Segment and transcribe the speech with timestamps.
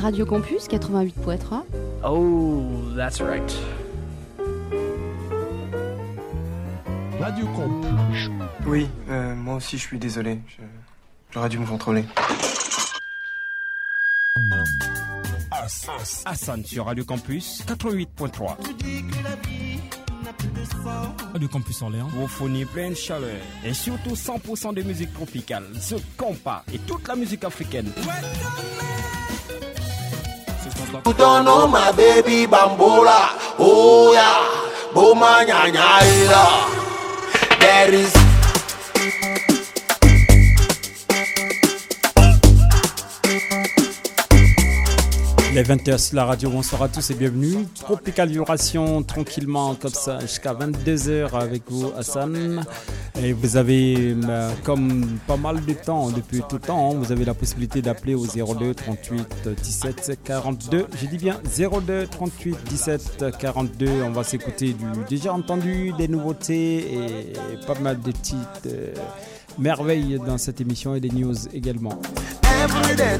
[0.00, 1.64] Radio Campus 88.3.
[2.04, 2.62] Oh,
[2.96, 3.52] that's right.
[7.20, 8.30] Radio Campus.
[8.66, 10.40] Oui, euh, moi aussi je suis désolé.
[10.46, 10.62] Je-
[11.30, 12.04] J'aurais dû me contrôler.
[16.24, 18.56] Hassan sur Radio Campus 88.3.
[21.32, 22.08] Radio Campus Orléans.
[22.14, 27.06] Vous fournit plein de chaleur et surtout 100% de musique tropicale, ce compas et toute
[27.08, 27.90] la musique africaine.
[30.94, 31.12] Oh
[45.54, 47.66] Les 20h sur la radio, bonsoir à tous et bienvenue.
[47.74, 52.64] Tropical Vibration, tranquillement comme ça jusqu'à 22h avec vous Hassan.
[53.22, 57.24] Et vous avez, euh, comme pas mal de temps, depuis tout le temps, vous avez
[57.24, 60.86] la possibilité d'appeler au 02 38 17 42.
[61.00, 63.88] J'ai dit bien 02 38 17 42.
[64.06, 68.94] On va s'écouter du déjà entendu, des nouveautés et pas mal de petites euh,
[69.58, 71.98] merveilles dans cette émission et des news également.
[72.60, 73.18] every day.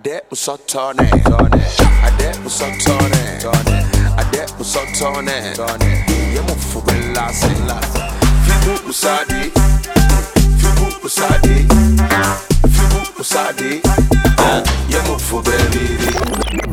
[0.00, 1.06] Adept was so torn in.
[1.08, 3.42] Adept was so torn in.
[4.16, 5.54] Adept was so torn in.
[6.34, 7.48] Yemo fuga lasi.
[8.46, 9.50] Fibu musadi.
[10.60, 11.66] Fibu musadi.
[12.74, 13.82] Fibu musadi.
[14.88, 16.67] Yemo.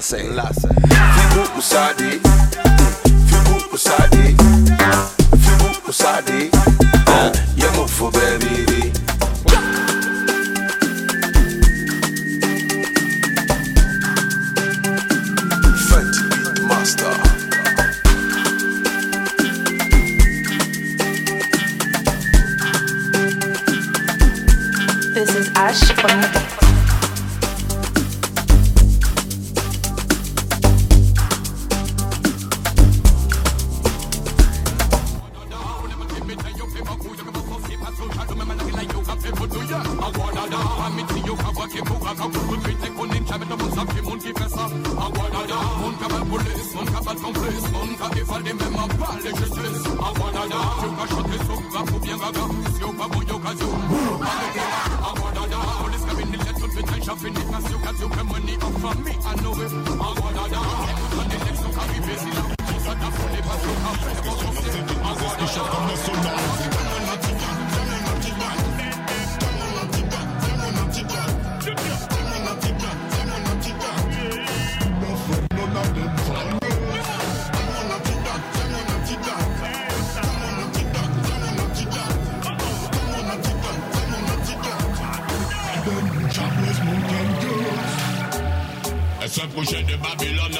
[0.00, 2.20] Fubela se, fibu usadi,
[3.26, 4.36] fibu usadi,
[5.38, 6.50] fibu usadi,
[7.08, 7.43] yemu
[58.84, 59.72] from me, I know it.
[59.72, 60.92] I'm gonna die.
[61.20, 62.30] And the next look, I'll be busy.
[62.30, 64.20] Just like a fully back look, I'm fresh.
[64.20, 64.54] I'm
[65.16, 67.13] gonna die.
[89.42, 90.58] Projet de Babylone.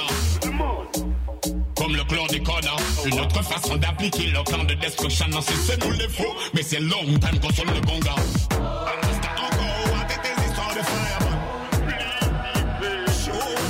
[1.77, 2.69] Comme le chlordécone
[3.05, 6.63] Une autre façon d'appliquer le plan de destruction Non, c'est c'est nous les faux Mais
[6.63, 8.15] c'est long time qu'on sonne le gonga
[8.53, 11.39] Encore à tes histoires de fireman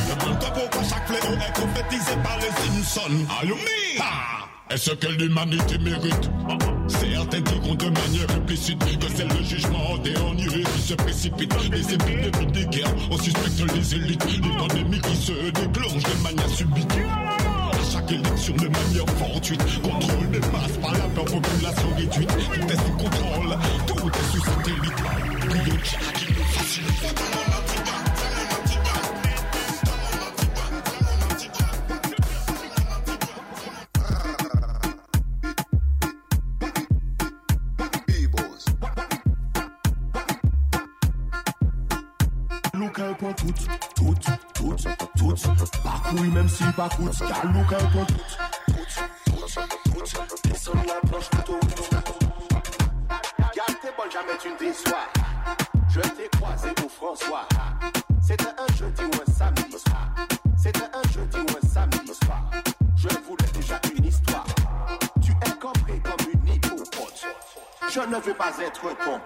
[0.08, 3.83] Le bon topo quand chaque fléau est prophétisé par les Simpsons Allumé
[4.74, 6.30] Est-ce que l'humanité mérite
[6.88, 11.54] Certains diront de manière implicite que c'est le jugement dernier qui se précipite.
[11.70, 14.24] Les épidémies des guerres, on suspecte les élites.
[14.24, 16.92] Les pandémies qui se déclenchent de manière subite.
[16.92, 19.62] À chaque élection de manière fortuite.
[19.80, 22.28] Contrôle des masses par la peur, population réduite.
[22.28, 23.56] Tout est sous contrôle,
[23.86, 25.02] tout est sous satellite.
[26.14, 27.73] Qui.
[46.74, 48.04] pas coûte, car look un peu
[50.44, 51.60] Descends la planche couteau
[53.54, 55.06] Garde tes balles, jamais tu ne déçois.
[55.88, 57.46] Je t'ai croisé au François.
[58.20, 60.14] C'était un jeudi ou un samedi soir.
[60.56, 62.50] C'était un jeudi ou un samedi soir.
[62.96, 64.46] Je voulais déjà une histoire.
[65.22, 67.26] Tu es compris comme une hypopote
[67.92, 69.20] Je ne veux pas être ton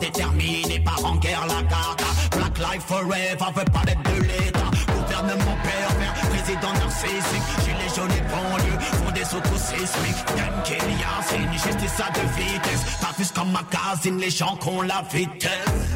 [0.00, 2.02] Déterminé par en guerre la carte
[2.36, 4.70] Black life forever, veut pas d'être de l'état.
[4.92, 7.42] Gouvernement pervers, président narcissique.
[7.64, 10.24] Gilets jaunes et banlieues, font des autos sismiques
[10.64, 14.82] qu'il y a une justice à deux vitesses Pas plus comme magazine, les gens qu'on
[14.82, 15.95] la vitesse.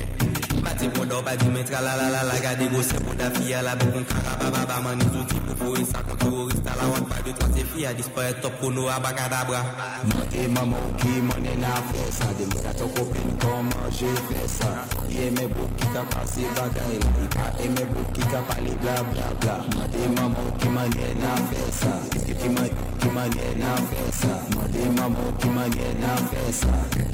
[0.89, 2.81] pa sa Mati bon do pa di men tra la la la la Gade go
[2.81, 5.77] se pou da fia la Bekon kaka ba ba ba man Nizou ti pou pou
[5.77, 9.61] isa kon terorista La wak pa de twa se fia Dispare top kono abakadabra
[10.09, 14.71] Mante maman ki manye nan fè sa De mwen kato kopin koman je fè sa.
[15.09, 18.73] Ye me bou ki ka pase bagay la I ka eme bou ki ka pale
[18.81, 19.55] bla bla bla.
[19.75, 21.93] Mante maman ki manye nan fè sa
[22.25, 24.33] Ki manye ki manye nan fè sa.
[24.55, 27.10] Mante maman ki manye nan fè sa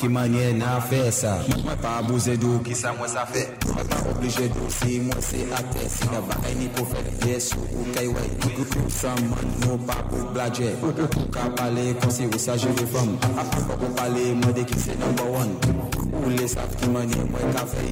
[0.00, 3.88] Ki manye nan fè sa Mwen pa abouze do ki sa mwen sa fè Mwen
[3.90, 5.82] pa oblije do si mwen se ate.
[5.92, 9.76] Si na bakay ni pou fè Yesu ou kay wè Kou kou sa man nou
[9.84, 13.12] pa pou bladje Ou ka pale konsi ou sa je de fam.
[13.20, 15.52] Pa pou pale mwen de ki se number one.
[16.22, 17.84] Ou le saf ki manye mwen ka fè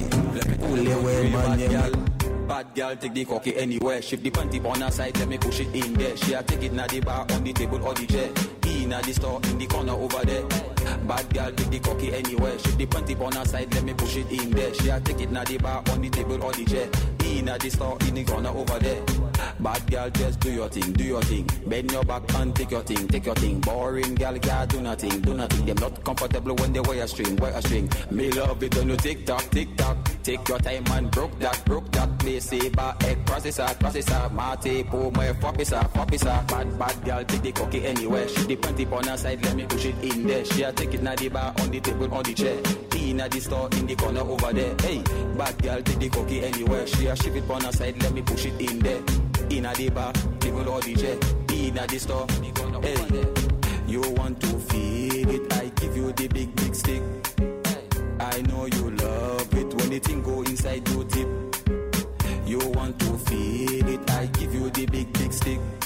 [0.65, 2.07] Ou le wè manye mwen
[2.49, 4.01] Bad girl take the cocky anywhere.
[4.01, 6.17] Shift the panty on her side, let me push it in there.
[6.17, 8.27] She a take it na the bar, on the table or the chair.
[8.65, 10.68] In at the store, in the corner over there.
[11.07, 12.57] Bad girl take the cocky anywhere.
[12.59, 14.73] Shift the panty on her side, let me push it in there.
[14.73, 16.89] She a take it na the bar, on the table or the chair.
[17.25, 19.01] In at the store, in the corner over there.
[19.59, 21.47] Bad girl, just do your thing, do your thing.
[21.67, 23.59] Bend your back and take your thing, take your thing.
[23.59, 25.65] Boring girl, can't do nothing, do nothing.
[25.65, 27.89] Them not comfortable when they wear a string, wear a string.
[28.11, 30.08] Me love it when you tick tock, tick tock.
[30.23, 32.19] Take your time and broke that, broke that.
[32.19, 34.31] Play saber, egg processor, processor.
[34.31, 36.47] Mate, po, my fopisa, fopisa.
[36.47, 38.27] Bad, bad girl, take the cocky anywhere.
[38.27, 40.45] She the panty on her side, let me push it in there.
[40.45, 42.57] She a take it na the bar, on the table, on the chair.
[42.95, 44.75] In at the store, in the corner over there.
[44.81, 45.01] Hey,
[45.37, 46.85] bad girl, take the cocky anywhere.
[46.87, 49.01] She a shift it on her side, let me push it in there.
[49.49, 51.17] In at the bar, table or the chair.
[51.53, 52.27] In at the store,
[52.81, 53.49] hey.
[53.89, 55.53] You want to feel it?
[55.53, 57.01] I give you the big, big stick.
[58.19, 58.91] I know you
[59.89, 61.27] love it when the thing go inside your tip.
[62.45, 64.11] You want to feel it?
[64.11, 65.78] I give you the big, big stick.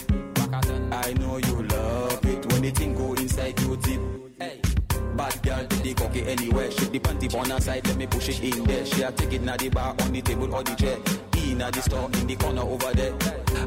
[6.14, 6.72] Cocky anywhere.
[6.72, 8.86] Shake the panty on her side, let me push it in there.
[8.86, 10.98] She a take it na the bar, on the table or the chair.
[11.36, 13.14] In at the store, in the corner over there.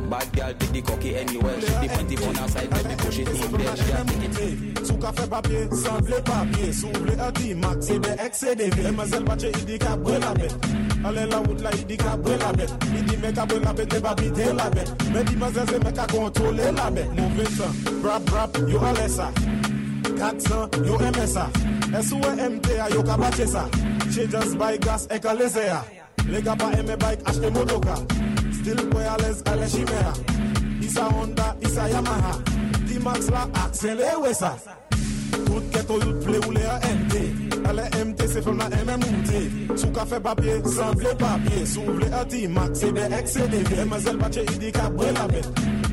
[0.08, 1.60] Bad girl, take the cocky anywhere.
[1.60, 3.76] Shake the panty on her side, let me push it in there.
[3.76, 4.86] She a take it.
[4.86, 8.34] Sou ka fe papye, san vle papye Sou vle a di mak, se be ek
[8.34, 10.54] se de ve Mazel bache idi ka bre la bet
[11.04, 13.92] Ale la wout la idi ka bre la bet Idi me ka bre la bet,
[13.92, 17.46] ne ba bite la bet Me di mazel se me ka kontrole la bet Mouve
[17.56, 19.32] san, brap brap, yo ale sa
[20.16, 21.50] 400, yo MSA.
[21.98, 23.68] Eswe MTA, yo ka bachesa
[24.24, 25.82] just buy gas, e ka lese ya
[26.56, 27.96] pa eme bike, ashte motoka
[28.52, 30.12] Still kwe alez, ale shimera
[30.80, 32.42] Isa Honda, isa Yamaha.
[32.88, 34.56] T-Max la, aksen le wesa
[35.46, 35.62] Tout
[36.36, 37.14] le ou le a MT
[37.68, 41.64] Ale MT se fèm la MMOT Sou ka fè papye, san vle papye.
[41.66, 45.48] Sou vle a D-Max, se be XCDV Mèzel bache idi ka bre la bet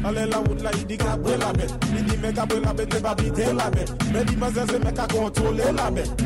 [0.05, 2.93] Ale la wout la idi ka bre la bet Idi me ka bre la bet,
[2.93, 6.23] ne ba bite la bet Me di mazel se me ka kontrole la bet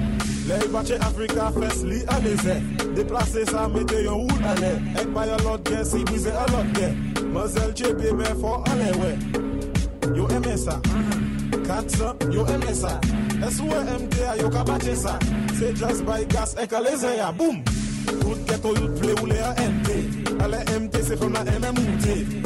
[0.47, 2.59] Le yi bache Afrika fes li aneze
[2.95, 6.97] Deplase sa mete yon wout ale Ek bayan lot gen, si bize a lot gen
[7.33, 9.45] Mazel chepe me fò ale we
[10.15, 10.79] Yo eme sa.
[11.67, 13.00] Katsan, yo eme sa.
[13.41, 15.20] SWMT a yo ka bache sa
[15.58, 17.63] Se jazz by gas ekaleze ya boom.
[18.08, 19.89] Tout ghetto youth ple ou le a MT
[20.39, 22.06] Ale MT se fèm la MMOT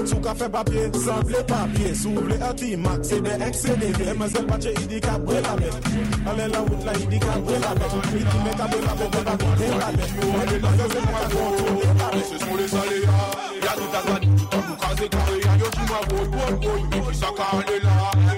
[0.09, 4.47] Sou ka fè papye, san vle papye Sou vle a T-Mac, se de XCDV MSL
[4.49, 5.89] bache idi ka bre la mek
[6.31, 9.11] Ale la wout la idi ka bre la mek Idi me ka bre la mek,
[9.13, 12.57] ba kote la mek Mwen de la fè se mwa kote la mek Se sou
[12.57, 13.17] le sale ya
[13.61, 16.53] Y'a tout a zani, tout a mou kaze kare Y'a yo ki mwa voy, voy,
[16.65, 18.30] voy Mwen ki sa ka ane la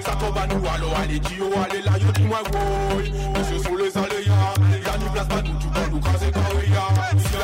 [0.46, 4.98] nous, alors allez, Dio, allez là Yo dis-moi boy Mais ce sont les aléas Y'a
[4.98, 6.30] ni place pas tout, tout à nous caser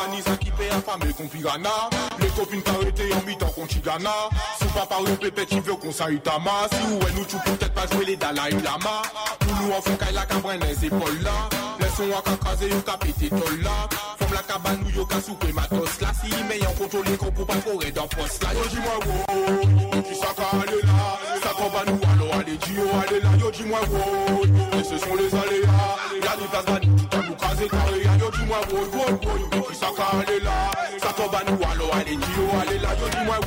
[0.00, 1.28] la nisa qui paie affamé qu'on
[2.20, 4.10] Les copines en mi-temps qu'on chigana
[4.60, 6.68] Sous pas par une pépette, il veut qu'on s'aille ta main.
[6.70, 9.02] Si ou elle nous tue peut-être pas jouer les Dalai Lama
[9.40, 11.48] Pour nous qu'elle la cabrenne les épaules là.
[11.80, 13.88] Laissons à craser yo pété tol là.
[14.32, 15.06] La cabane ou yo
[15.54, 16.08] matos là.
[16.22, 18.50] Si mais en contrôle les pour pas courir dans poste là.
[18.54, 19.90] Yo dis-moi wow,
[20.82, 21.10] là.
[21.42, 21.50] Ça
[21.86, 21.99] nous
[22.80, 24.44] alors allez allez là Yo dis-moi wow,
[24.78, 28.60] et ce sont les aléas Y'a des places tout à nous caser carré Yo dis-moi
[28.72, 32.88] wow, wow, ça ka aller là Ça tombe à nous alors allez Dio allez là
[33.00, 33.39] Yo dis-moi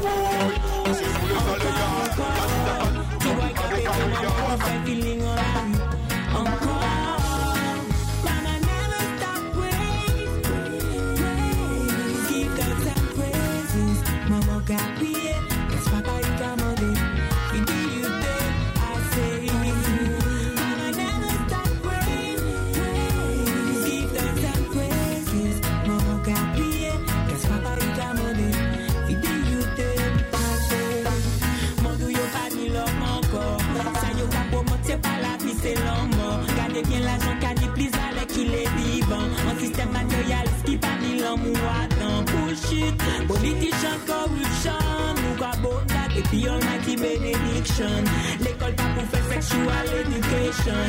[42.74, 43.27] bullshit.
[43.27, 45.51] Politician corruption, nou ka
[45.94, 48.01] lak, epi yon ki benediction.
[48.39, 50.88] L'école pa pou fè sexual education.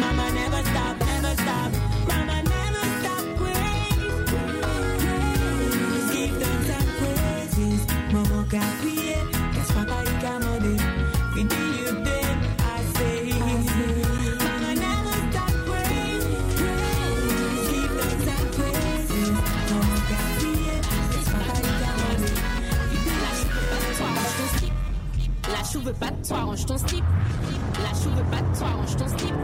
[0.00, 1.70] Mama never stop, never stop.
[2.08, 2.40] Never
[3.00, 3.24] stop
[8.46, 8.95] ka kriye,
[25.86, 27.04] La chou veut pas de toi, range ton slip.
[27.80, 29.34] La chou veut pas de toi, range ton slip.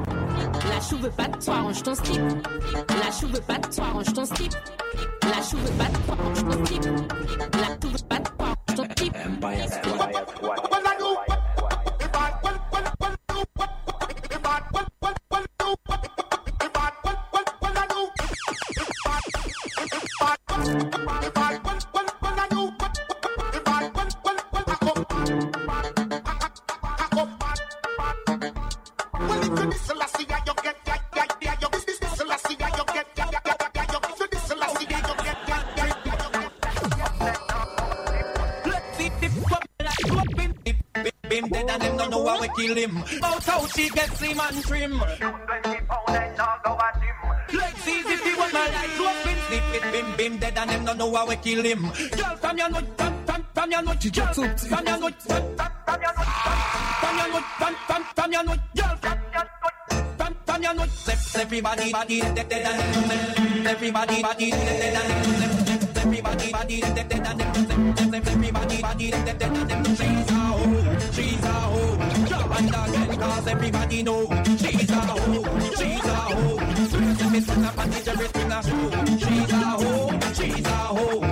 [0.68, 2.20] La chou veut pas de toi, range ton slip.
[2.88, 4.52] La chou veut pas de toi, range ton slip.
[5.22, 6.84] La chou veut pas de toi, range ton slip.
[7.54, 10.71] La chou veut pas de toi, range ton slip.
[42.62, 42.96] Kill him.
[43.18, 44.98] About how she gets him and trim.
[47.52, 49.82] Like easy if he want my life to up in sleep it.
[49.92, 51.82] Bim bim dead and them don't know how we kill him.
[51.82, 54.46] Girl from your nut, from from from your nut, girl from
[54.86, 55.42] your nut, from
[55.86, 56.26] from your nut,
[57.02, 59.48] from your nut, from from from your nut, girl from your nut,
[60.16, 60.90] from from your nut.
[61.34, 63.66] Everybody body dead dead and.
[63.66, 65.96] Everybody body dead dead and.
[65.98, 68.26] Everybody body dead dead and.
[68.26, 69.84] Everybody body dead dead and them.
[69.96, 70.91] She's
[73.42, 76.58] cause everybody know she's a hoe, she's a hoe.
[76.86, 78.90] Sweet me son up and everything a show.
[79.18, 81.22] She's a hoe, she's a hoe.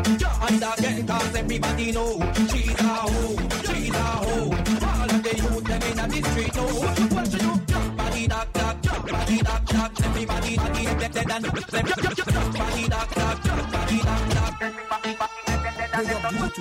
[0.46, 4.50] And again, cause everybody know she's a hoe, she's a hoe.
[4.90, 6.68] All of the youth them in the street know
[7.14, 7.50] what she do.
[7.96, 9.92] Body dock dock, body dock dock.
[10.04, 11.52] Everybody body dead dead and them.
[11.52, 13.32] Body dock dock,
[13.72, 14.56] body dock dock.
[14.80, 16.60] Everybody body dead dead and them.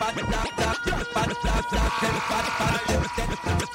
[0.00, 0.78] Body dock dock,
[1.14, 2.02] body dock dock.
[2.02, 3.69] Everybody body dead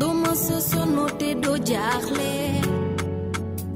[0.00, 2.32] duma sa sono te do jaaxle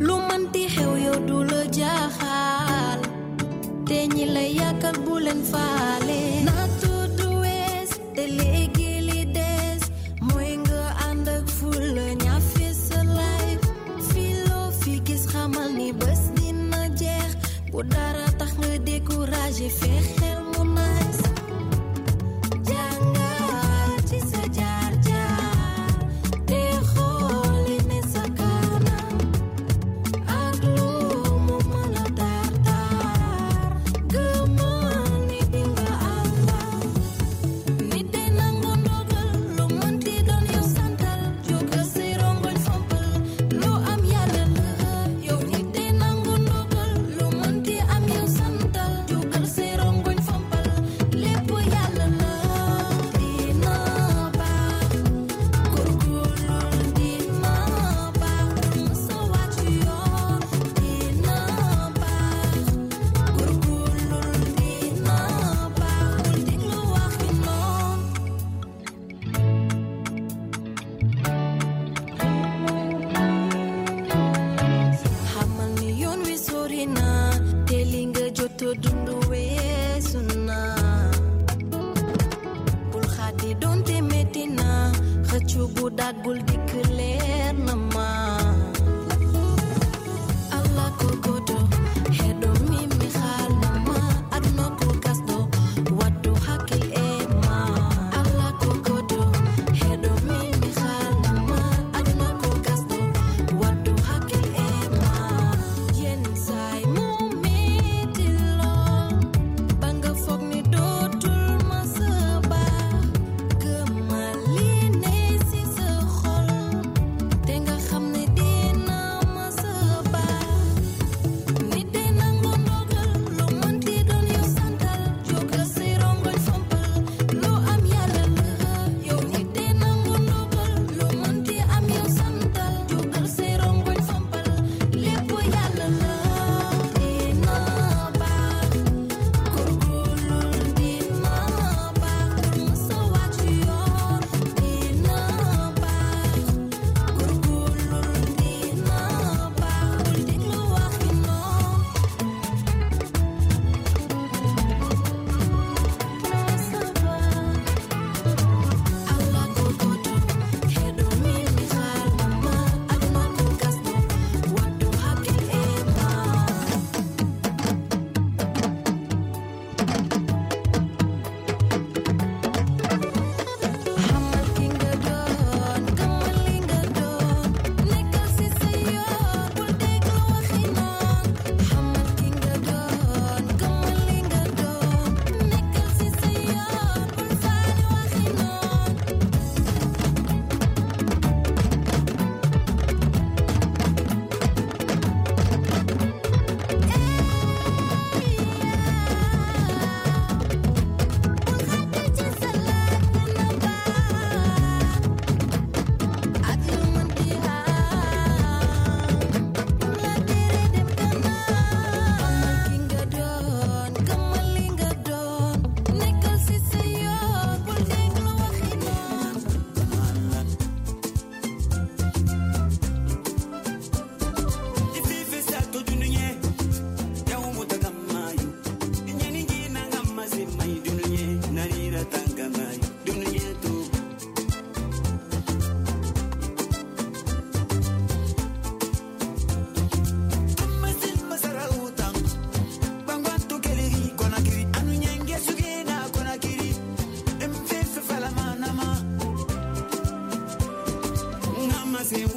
[0.07, 3.01] lu manti xew yow du la jaaxal
[3.89, 6.21] te ñi lay yàkkal bu leen faale
[17.85, 20.24] Odara tah nga découragé, fexe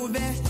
[0.08, 0.47] coberto.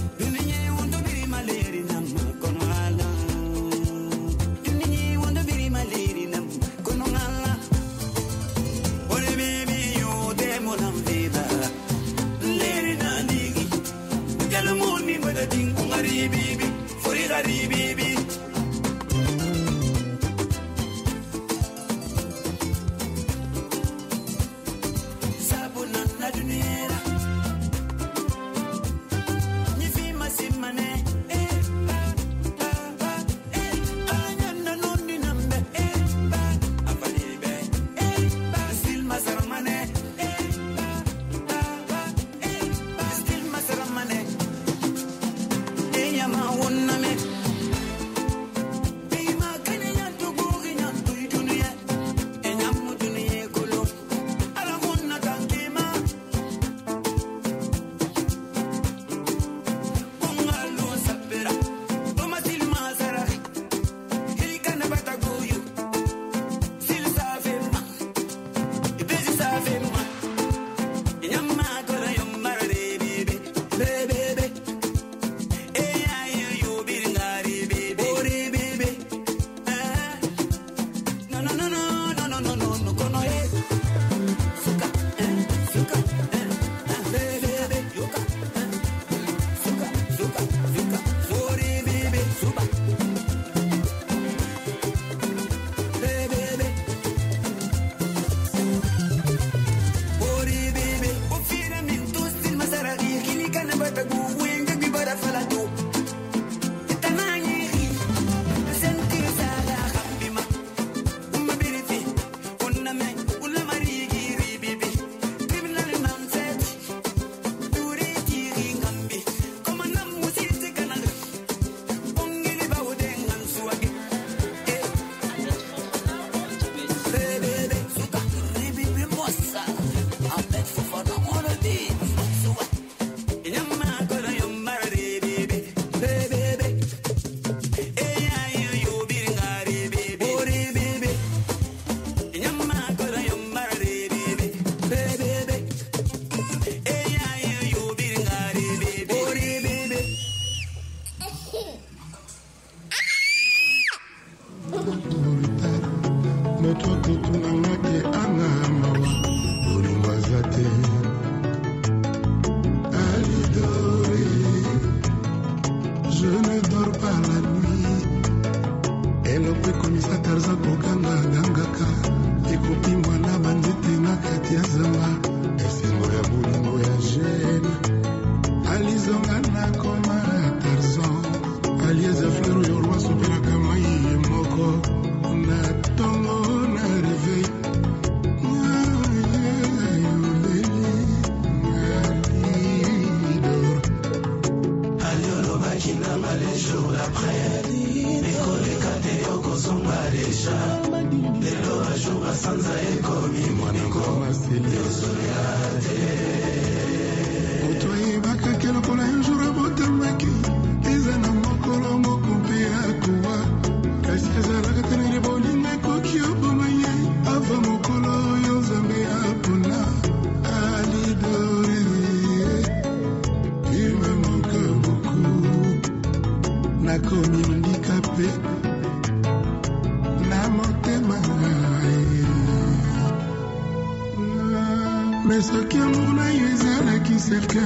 [235.28, 237.64] me soki amour na yo ezalaki seka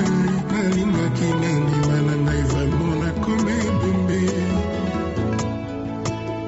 [0.51, 4.21] nalingaki na liwa na ngai vraimen nakomi ebembe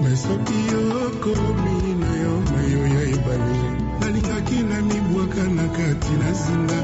[0.01, 3.59] me soki yo okomi na yo mayo ya ebale
[3.99, 6.79] nalingaki na mibwaka na kati na zinda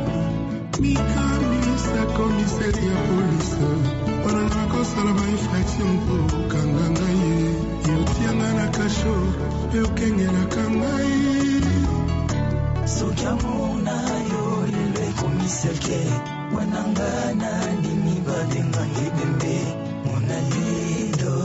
[0.82, 3.68] mikamisa komiseri ya polise
[4.14, 7.26] mpona nakosala bainfraction mpo okanga ngai
[7.90, 9.16] yotianga na kasho
[9.72, 11.50] pe okengelaka ngai
[12.86, 14.19] soki amona
[15.50, 16.00] bisake
[16.56, 19.56] wananga na ndimi batenga ngebembe
[20.06, 21.36] monalido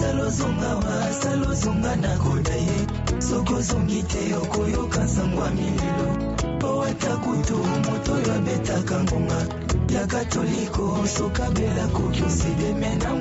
[0.00, 2.78] salozonga wa salozonga na koda ye
[3.18, 6.08] soki ozongi te okoyoka nsangwa mililo.
[6.56, 9.46] Mpo ata kutu moto oyo abetaka ngonga
[9.94, 13.14] ya katoliko sokabela koki osedeme na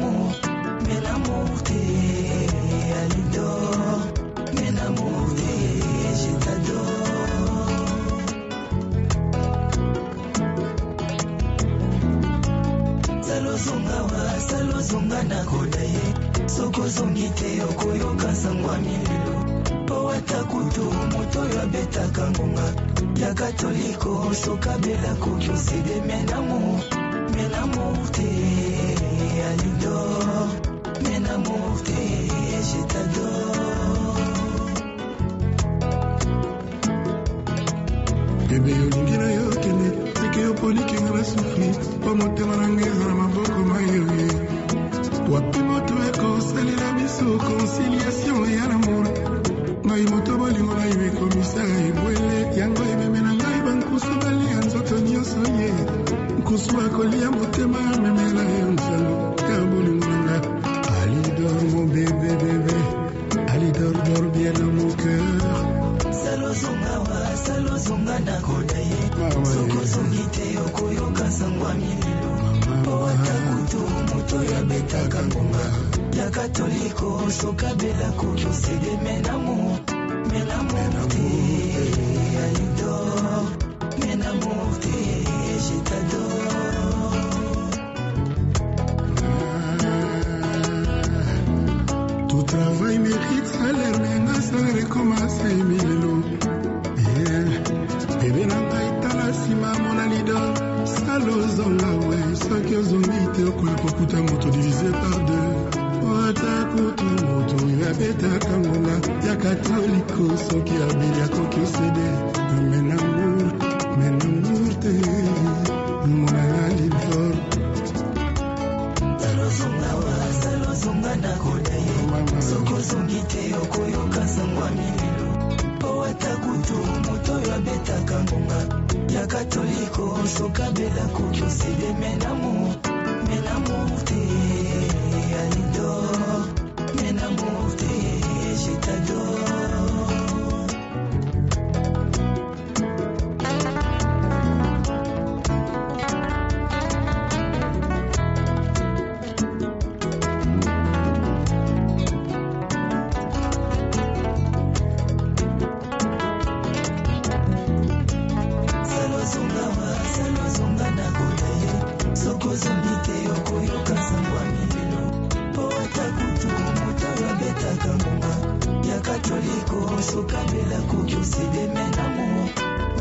[170.22, 172.50] tokabela koki osede menamour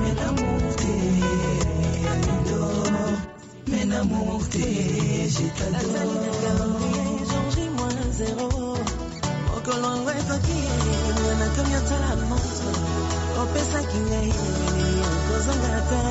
[0.01, 0.95] menamour te
[2.13, 2.93] atendor
[3.71, 4.67] menamour te
[5.35, 6.01] je tador
[9.49, 10.59] mokolo yango ekoki
[11.41, 12.71] natomi otala moto
[13.43, 14.33] opesaki ngai
[15.27, 16.03] kozonga te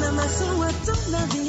[0.00, 1.45] na masuwa to na bi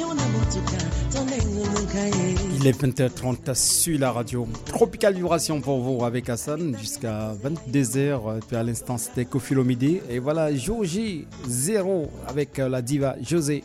[2.60, 4.46] Il est 20h30 sur la radio.
[4.66, 7.98] Tropical Vibration pour vous avec Hassan jusqu'à 22h.
[7.98, 10.00] Euh, puis à l'instant, c'était Kofilomidi.
[10.08, 13.64] Et voilà, Joji 0 avec euh, la diva José.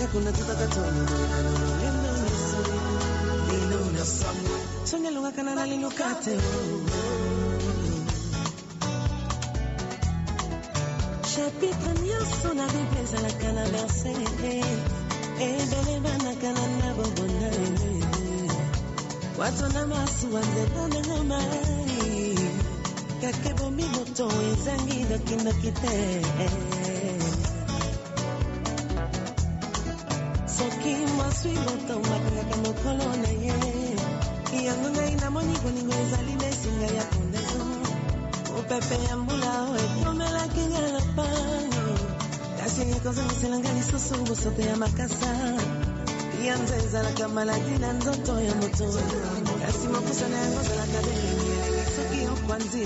[0.00, 1.00] Hakuna kipakatoni
[1.80, 2.20] neno
[4.84, 6.36] Sonya lunga kanana lilukate
[11.22, 14.08] Chapitre nyonso na bipezalaka na verse
[15.40, 16.00] ebele
[16.80, 17.50] na bobona
[19.38, 22.38] wato na masuwa nzela nanga mai
[23.20, 25.04] kaka ebomi moto ezangi
[25.80, 26.79] te
[31.40, 33.56] swi moto makangaka mokolo na ye
[34.66, 37.62] yango ngai namoni koninga ezali na esinga ya pondaso
[38.52, 39.52] mopepe ya mbula
[39.84, 41.84] ekomelaki nga na pani
[42.58, 45.32] kasi ekozongiselanga lisusu bosoto ya makasa
[46.46, 48.86] yanza ezalaka maladi na nzoto ya moto
[49.64, 51.56] kasi mopusa na yango ezalaka belenge
[51.96, 52.80] soki okwanzi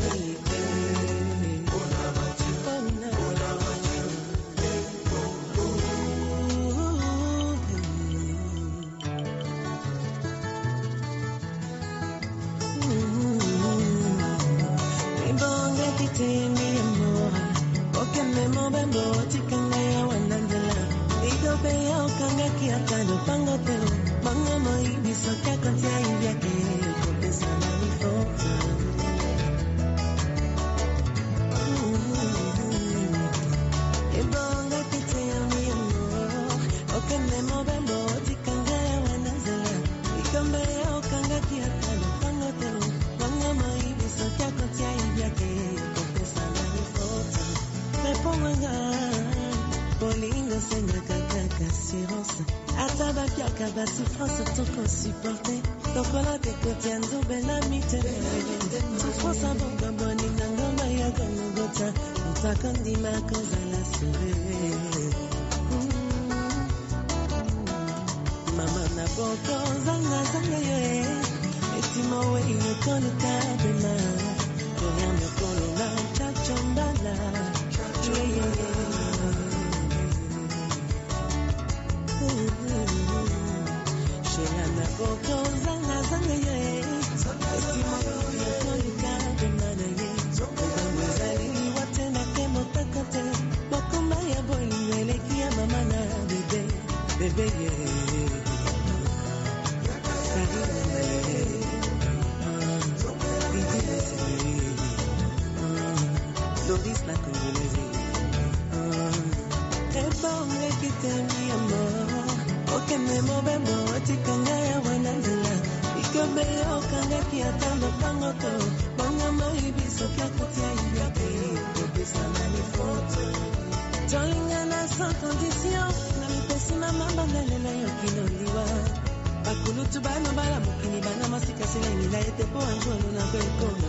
[133.36, 133.83] encontré.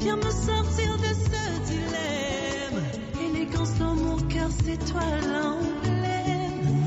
[0.00, 1.40] Viens me sortir de ce
[1.70, 2.82] dilemme.
[3.22, 6.86] Élégance dans mon cœur, c'est toi l'emblème.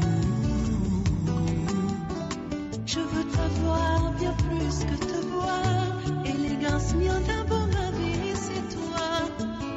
[2.85, 6.25] Je veux t'avoir bien plus que te voir.
[6.25, 9.05] Élégance, mien d'abord ma vie, c'est toi.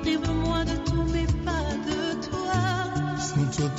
[0.03, 3.19] Prive-moi de tout, mais pas de toi.
[3.19, 3.71] Sans toi,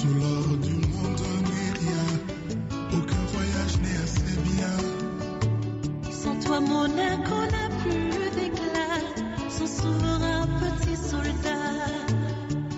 [9.82, 11.78] souverain petit soldat.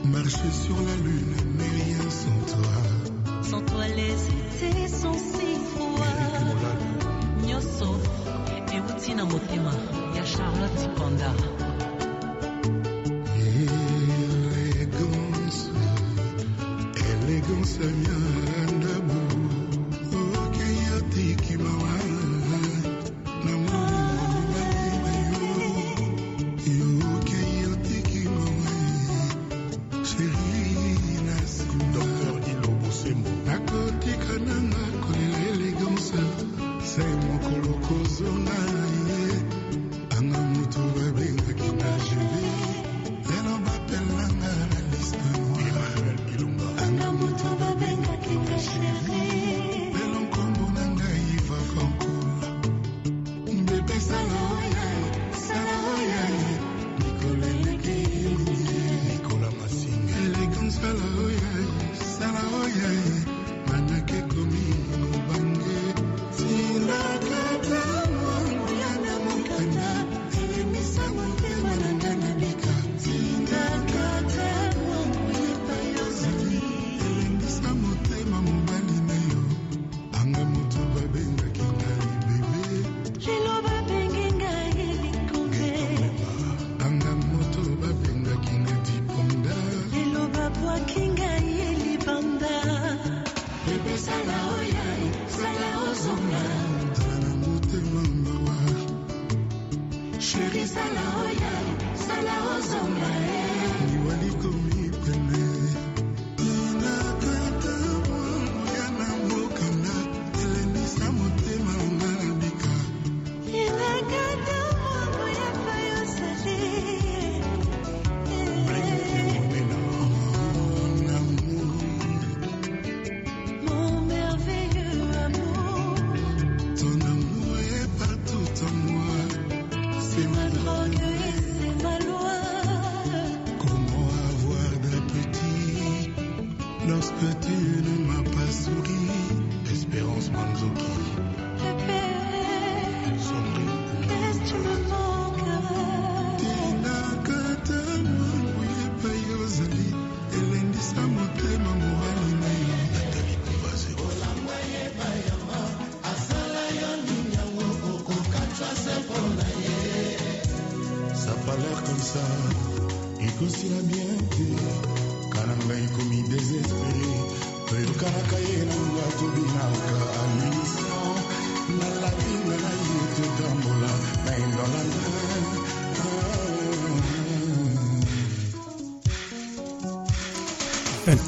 [0.05, 2.73] Marcher sur la lune n'est rien sans toi.
[3.43, 6.79] Sans toi, les étés sont si froids.
[7.47, 7.89] nyonso
[8.73, 9.71] euti na motema
[10.15, 11.31] ya charlotte konda
[14.39, 15.69] Élégance,
[17.11, 18.18] élégance miandabu.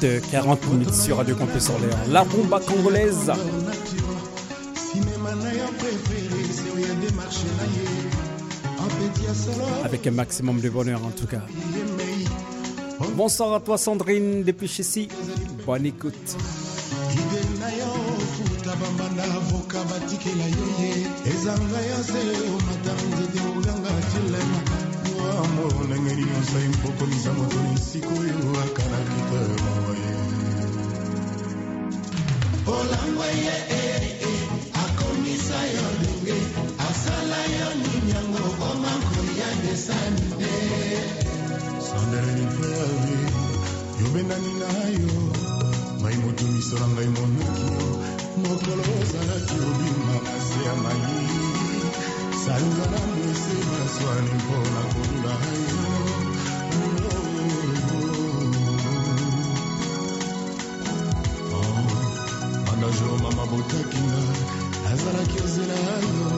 [0.02, 1.96] 20h40 minutes sur Radio Campus Orléans.
[2.10, 3.30] La rumba congolaise.
[9.84, 11.42] Avec un maximum de bonheur en tout cas.
[13.14, 15.06] Bonsoir à toi Sandrine depuis chez.
[15.64, 16.36] Bonne écoute.
[32.66, 33.56] Olangwa ye
[34.84, 36.36] akomisa yo ndenge
[36.88, 40.54] asala yo nini yango okoma koya desanide
[41.86, 43.16] sandeleni fleuve
[44.00, 45.14] yobendani na yo
[46.02, 47.86] mai moto miso na ngai monaki yo
[48.42, 51.02] mokolo ozalaki obima na se ya mai.
[52.42, 55.34] Sanza na mwese maswani mpona kolula
[55.66, 55.71] yo
[63.72, 64.22] azokaki nga
[64.92, 66.28] azalaki ozela yo.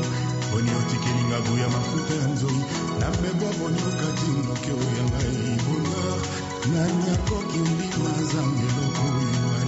[0.51, 2.63] Poni otikelinga buya mafuta ya nzoyi
[3.01, 6.03] na mbebwa poni okati noki oyo ya ngai bonga
[6.73, 9.64] nani akoki ondima zanga eloko oyo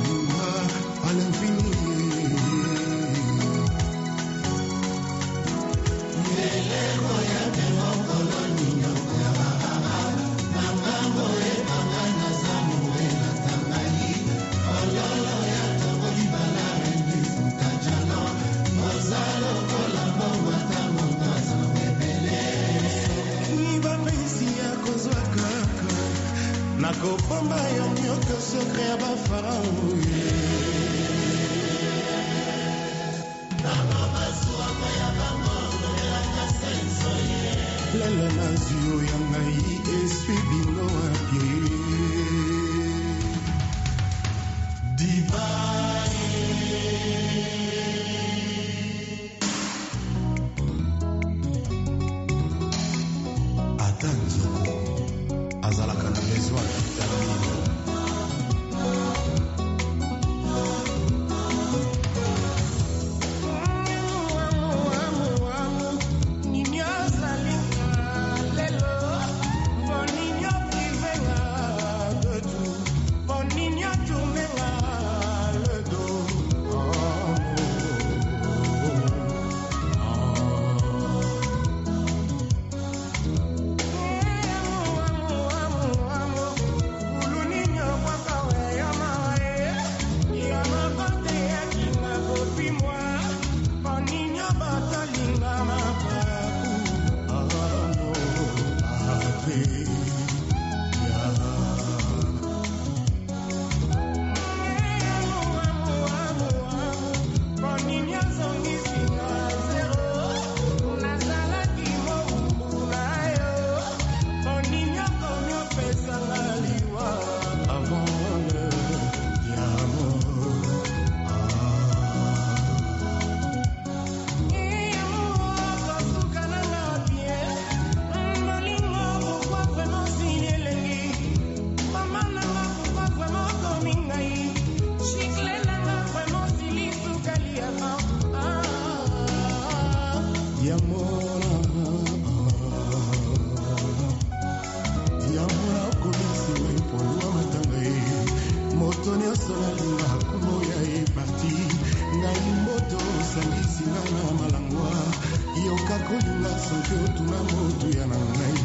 [156.38, 158.58] nga soki otuna motuya na ngai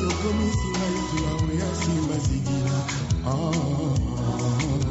[0.00, 2.78] yokomisi ngai tula oya simba zigila.
[3.30, 4.85] Ah.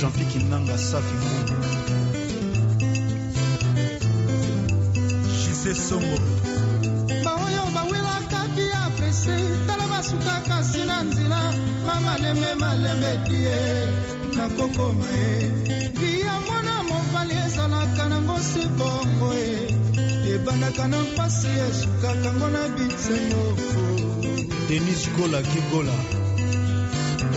[0.00, 1.64] jean-pi kinanga safi mbungu
[5.28, 6.18] jise songo.
[7.24, 9.36] Baoyo bawelakaki apesi
[9.66, 11.52] tala basukaka si na nzela
[11.86, 13.58] mamalembe malembe tie
[14.36, 15.50] nakokoma ye
[16.00, 19.68] liyango na mobali ezalaka nango si bongo e
[20.34, 23.44] ebandaka na mpasi esukaka ngo na bisengo
[24.68, 25.96] denis gola kigola.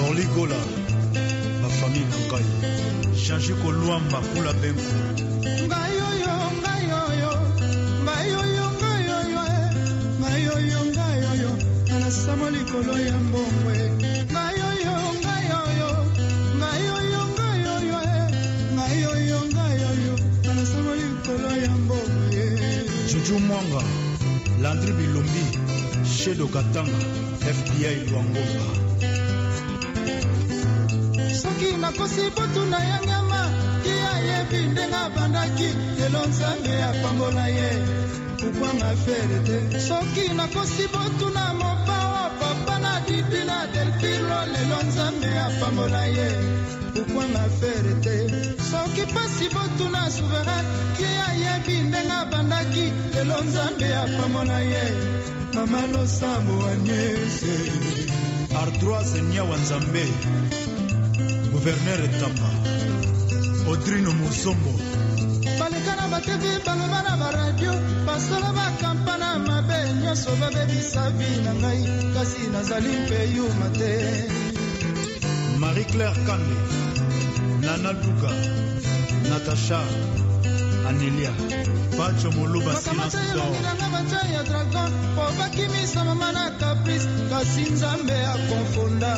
[0.07, 0.83] Orli gola.
[2.34, 2.46] Ngai
[3.24, 4.98] change kolwamba kula benko
[5.70, 7.34] ngai oyo ngai oyo
[8.06, 9.62] ngai oyo ngai oyo e
[10.20, 11.52] ngai oyo ngai oyo
[11.94, 13.76] anasamo likolo ya mbongwe.
[14.34, 15.92] Ngai oyo ngai oyo
[16.60, 18.22] ngai oyo ngai oyo e
[18.76, 20.14] ngai oyo ngai oyo
[20.50, 22.42] anasamo likolo ya mbongwe.
[23.10, 23.82] Juju mwanga
[24.64, 25.44] landri bilumbi
[26.18, 27.00] shedo katanga
[27.56, 28.83] fbi lwangomba
[31.94, 33.52] nakosi butu na ya nyama
[33.86, 35.70] ye ayebi ndenge abandaki
[36.00, 37.70] lelo nzambe apambola ye.
[38.39, 39.80] Kukwanga fere te.
[39.80, 46.28] Soki nakosi butu na mopawa papa na didi na delfilo lelo nzambe apambola ye.
[46.94, 48.16] Kukwanga fere te.
[48.72, 50.66] Soki pasi butu na souverain
[51.00, 54.84] ye ayebi ndenge abandaki lelo nzambe apambola ye.
[55.54, 57.54] Mama losambo anyese
[58.62, 60.06] ardroise nyawa nzambe
[61.64, 62.49] guverner tamba
[63.72, 64.72] odrino mosombo
[65.59, 67.74] baleka na batevi baloba na baradio
[68.05, 71.82] basala bakampana mabe nyonso babebisa vi na ngai
[72.14, 73.91] kasi nazali mpe yuma te.
[75.61, 76.57] Marie claire kande
[77.66, 78.32] nana luka
[79.30, 79.80] natasha
[80.88, 81.32] anelia
[82.04, 89.14] pacho moluba makamatayelangelanga batya ya dragon po bakimisa mama na caprice kasi nzambe akonfonda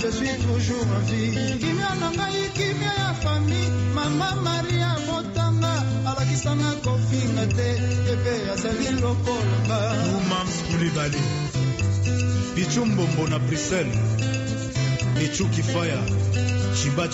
[0.00, 1.58] je suis toujours en vie.
[1.58, 5.72] Kimia na ngai kimia ya famille mama maria motanga
[6.06, 7.68] alakisanga kofinga te
[8.12, 9.78] epe azali lokolanga
[10.16, 11.22] umams kulibali
[12.54, 13.98] pichu mbombo na bruxelles
[15.18, 15.98] pichu kifaya
[16.78, 17.08] chiba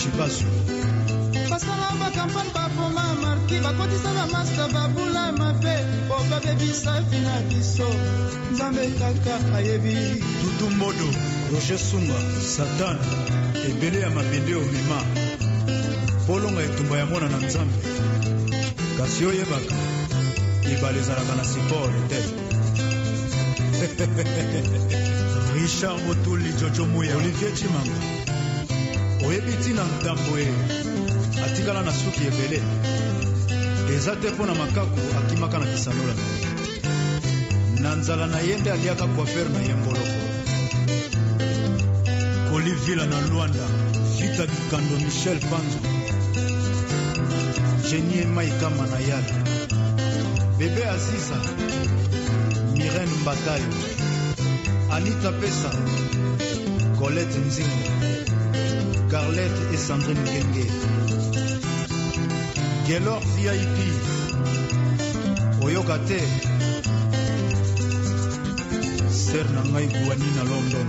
[3.59, 7.89] marki bakotisa bamasta babula mabe po babebisa vi na biso.
[8.53, 10.23] Nzambe kaka ayebi.
[10.41, 11.09] Tutu mbodo
[11.53, 12.99] roger sunga satan
[13.55, 15.03] ebele ya mabende omema
[16.27, 17.75] polonga etumba ya mwana na nzambe.
[18.97, 19.75] Kasi oyebaka
[20.73, 22.23] ebale ezalaka na sipor te.
[25.55, 27.17] Richard botuli jojo muya.
[27.17, 27.99] Olivier cimanga
[29.27, 30.49] oyebi ntina ntambo e
[31.45, 32.63] atikala na suki ebele
[33.99, 36.15] eza te mpo na makaku akimaka na kisanola
[37.83, 40.19] na nzala na ye nde aliaka coiffere na ye mboloko.
[42.51, 43.67] Kolivila na lwanda
[44.19, 45.81] vita bikando michel panzo.
[47.89, 49.35] Genie maikama na yale.
[50.59, 51.39] Bebe aziza
[52.77, 53.73] mirene mbatayo.
[54.91, 55.71] Anita pesa
[56.99, 57.91] colette nzinga.
[59.11, 60.68] Carlette et sandrine ngenge
[62.89, 63.77] gelor vip
[65.63, 66.21] oyoka te.
[69.11, 70.89] Ser na ngai guani na london.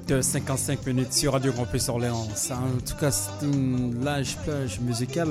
[0.09, 2.29] 18h55 euh, minutes sur Radio Campus Orléans.
[2.51, 5.29] En tout cas, c'est une large plage musicale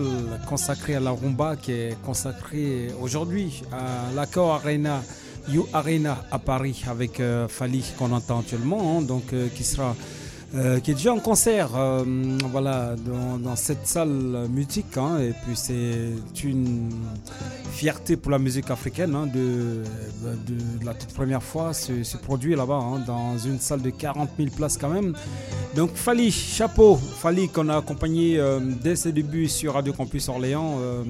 [0.48, 5.02] consacrée à la rumba qui est consacrée aujourd'hui à l'accord Arena,
[5.50, 9.96] You Arena à Paris avec euh, Fali qu'on entend actuellement, hein, donc euh, qui sera
[10.56, 11.70] euh, qui est déjà en concert
[12.52, 14.98] voilà, dans, cette salle mythique.
[14.98, 16.92] Hein, et puis c'est une
[17.72, 19.84] fierté pour la musique africaine hein, de
[20.26, 24.50] de, la toute première fois se, produit là-bas, hein, dans une salle de 40 000
[24.56, 25.14] places quand même.
[25.76, 30.78] Donc Fali, chapeau, Fali qu'on a accompagné euh, dès ses débuts sur Radio Campus Orléans.
[30.80, 31.04] Euh,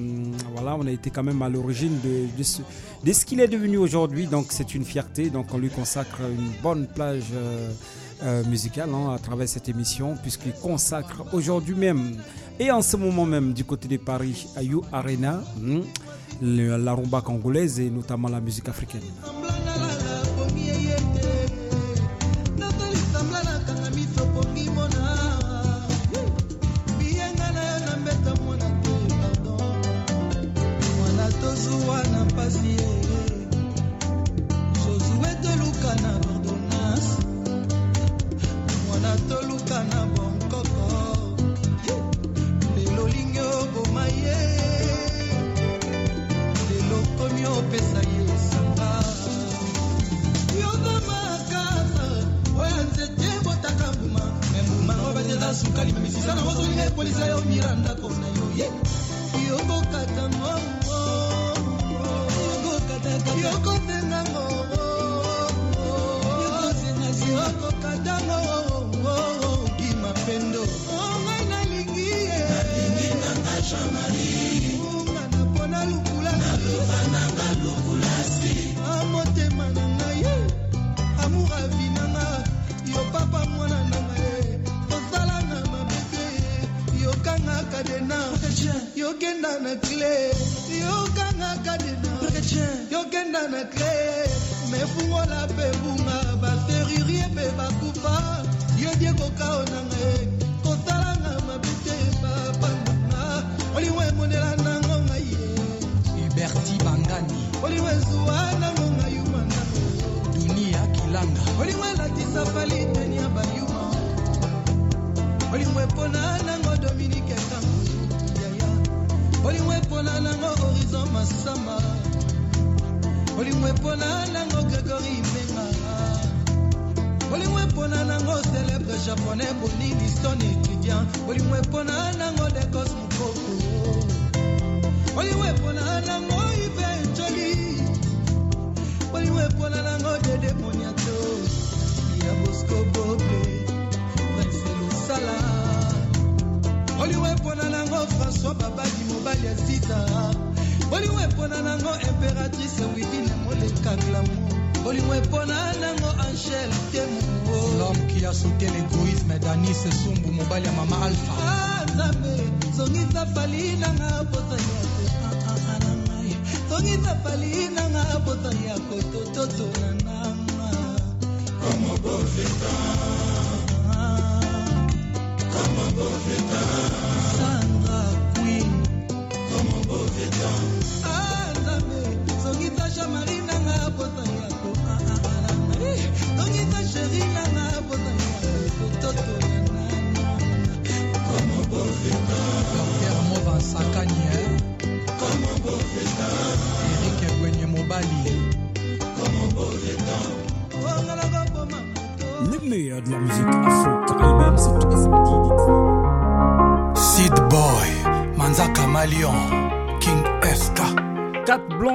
[0.54, 4.26] voilà, on a été quand même à l'origine de, ce, qu'il est devenu aujourd'hui.
[4.26, 5.30] Donc c'est une fierté.
[5.30, 7.32] Donc on lui consacre une bonne plage
[8.22, 12.16] euh, musicale hein, à travers cette émission, puisqu'il consacre aujourd'hui même
[12.58, 15.42] et en ce moment même du côté de Paris à You Arena.
[15.58, 15.80] Hmm
[16.42, 19.02] la rumba congolaise et notamment la musique africaine.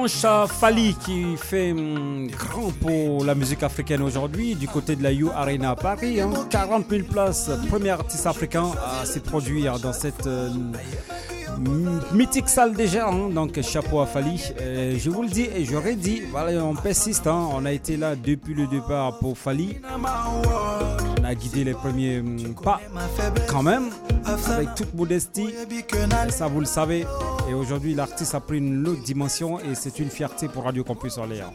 [0.02, 5.12] Blancha Fali qui fait hum, grand pour la musique africaine aujourd'hui du côté de la
[5.12, 6.20] U Arena à Paris.
[6.20, 6.32] Hein.
[6.50, 8.64] 40 000 places, premier artiste africain
[9.00, 10.50] à se produire dans cette euh,
[12.12, 13.06] mythique salle déjà.
[13.06, 13.28] Hein.
[13.28, 14.42] Donc chapeau à Fali.
[14.58, 17.28] Je vous le dis et je redis, voilà, on persiste.
[17.28, 17.50] Hein.
[17.52, 19.76] On a été là depuis le départ pour Fali.
[21.20, 22.80] On a guidé les premiers hum, pas
[23.48, 23.90] quand même
[24.24, 25.54] avec toute modestie.
[26.30, 27.06] Ça vous le savez.
[27.48, 31.18] Et aujourd'hui, l'artiste a pris une autre dimension et c'est une fierté pour Radio Campus
[31.18, 31.52] Orléans.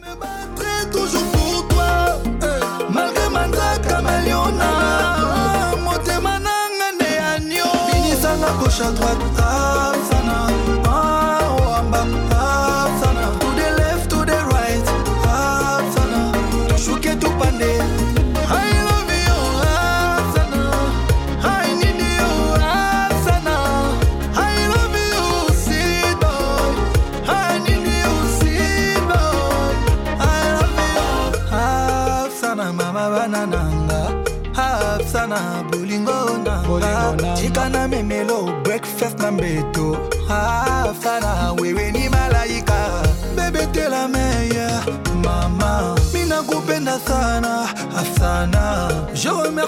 [8.78, 9.97] Je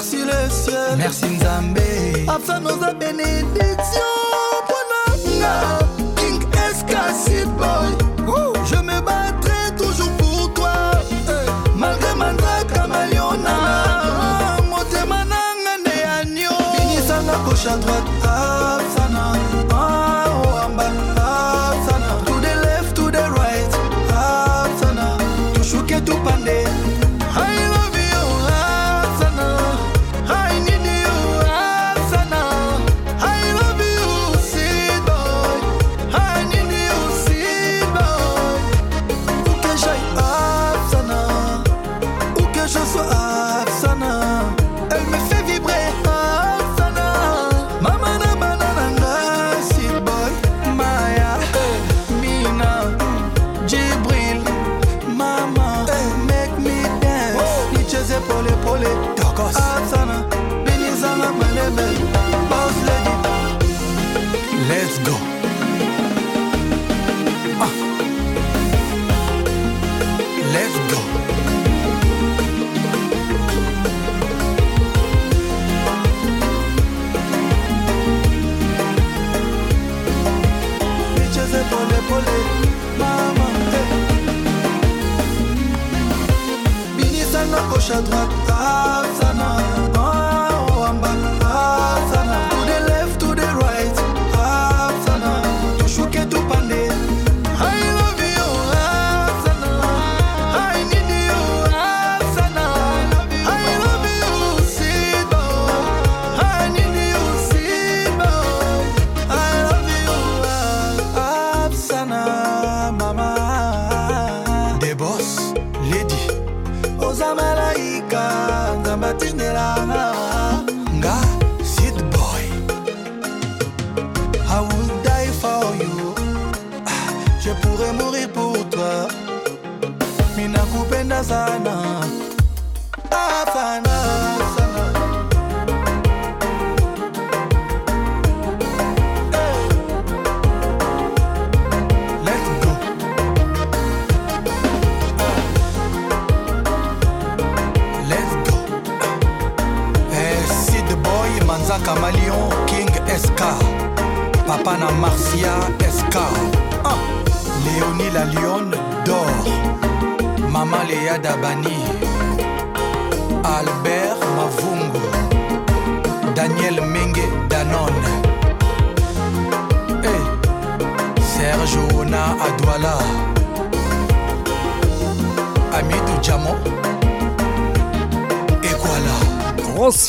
[0.01, 0.97] merci le ciel.
[0.97, 1.79] Merci nzambe.
[2.29, 4.13] Afin noza bénédiction
[4.65, 5.03] mpona
[5.39, 5.55] nga
[6.17, 6.41] king
[6.71, 7.91] escasid boy.
[8.27, 8.53] Ouh.
[8.65, 10.73] je me battrai toujours pour toi.
[11.29, 11.47] Hey.
[11.77, 13.57] malgré mandraka maliona
[14.71, 18.20] motema nanga nde ya nio binisanga koche a droite.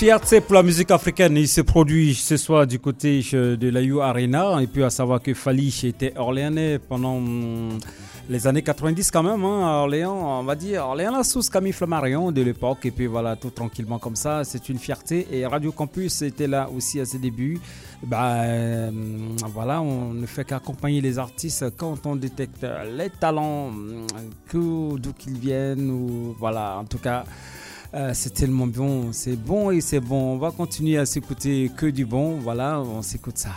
[0.02, 1.38] Fierté pour la musique africaine.
[1.38, 4.60] Il se produit ce soir du côté euh, de la U Arena.
[4.60, 7.78] Et puis à savoir que Fali était orléanais pendant hum,
[8.28, 9.45] les années 90 quand même.
[9.45, 12.84] hein, à Orléans, on va dire Orléans la sauce Camille Flammarion de l'époque.
[12.88, 14.43] Et puis voilà, tout tranquillement comme ça.
[14.43, 15.28] C'est une fierté.
[15.32, 17.60] Et Radio Campus était là aussi à ses débuts.
[18.02, 18.89] Bah, euh,
[19.54, 22.66] voilà, on ne fait qu'accompagner les artistes quand on détecte
[22.97, 23.70] les talents,
[24.49, 25.91] que d'où qu'ils viennent.
[25.91, 27.24] Ou voilà, en tout cas.
[27.94, 30.34] Euh, c'est tellement bon, c'est bon et c'est bon.
[30.34, 32.38] On va continuer à s'écouter que du bon.
[32.39, 33.52] Voilà, on s'écoute ça.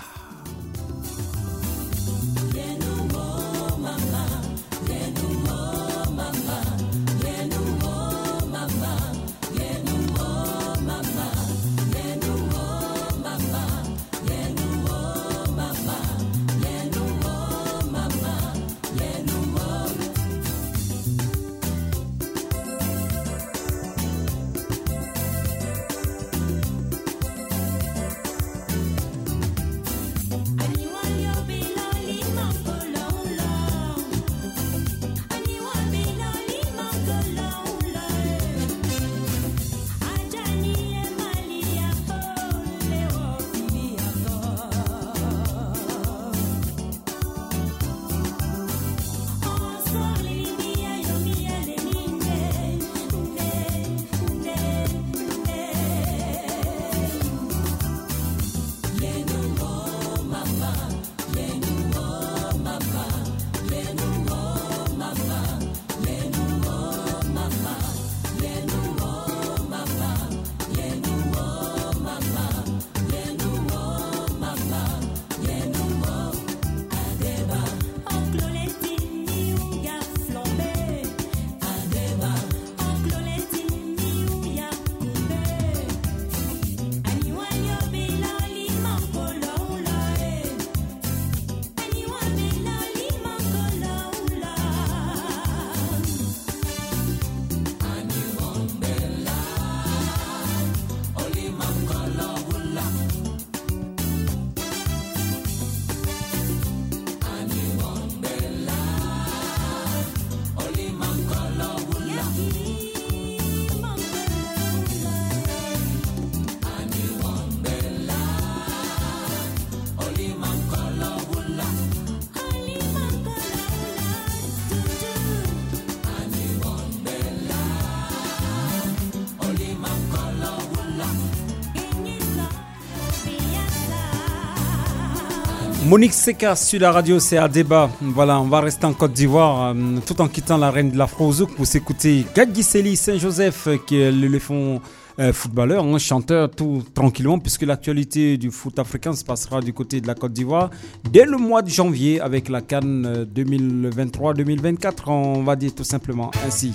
[135.94, 137.88] Monique Seka sur la radio, c'est à débat.
[138.00, 141.06] Voilà, on va rester en Côte d'Ivoire euh, tout en quittant la reine de la
[141.06, 144.80] Frozouk pour s'écouter Gadgiseli Saint-Joseph, qui est l'éléphant
[145.20, 150.08] euh, footballeur, chanteur tout tranquillement, puisque l'actualité du foot africain se passera du côté de
[150.08, 150.70] la Côte d'Ivoire
[151.12, 156.74] dès le mois de janvier avec la Cannes 2023-2024, on va dire tout simplement ainsi.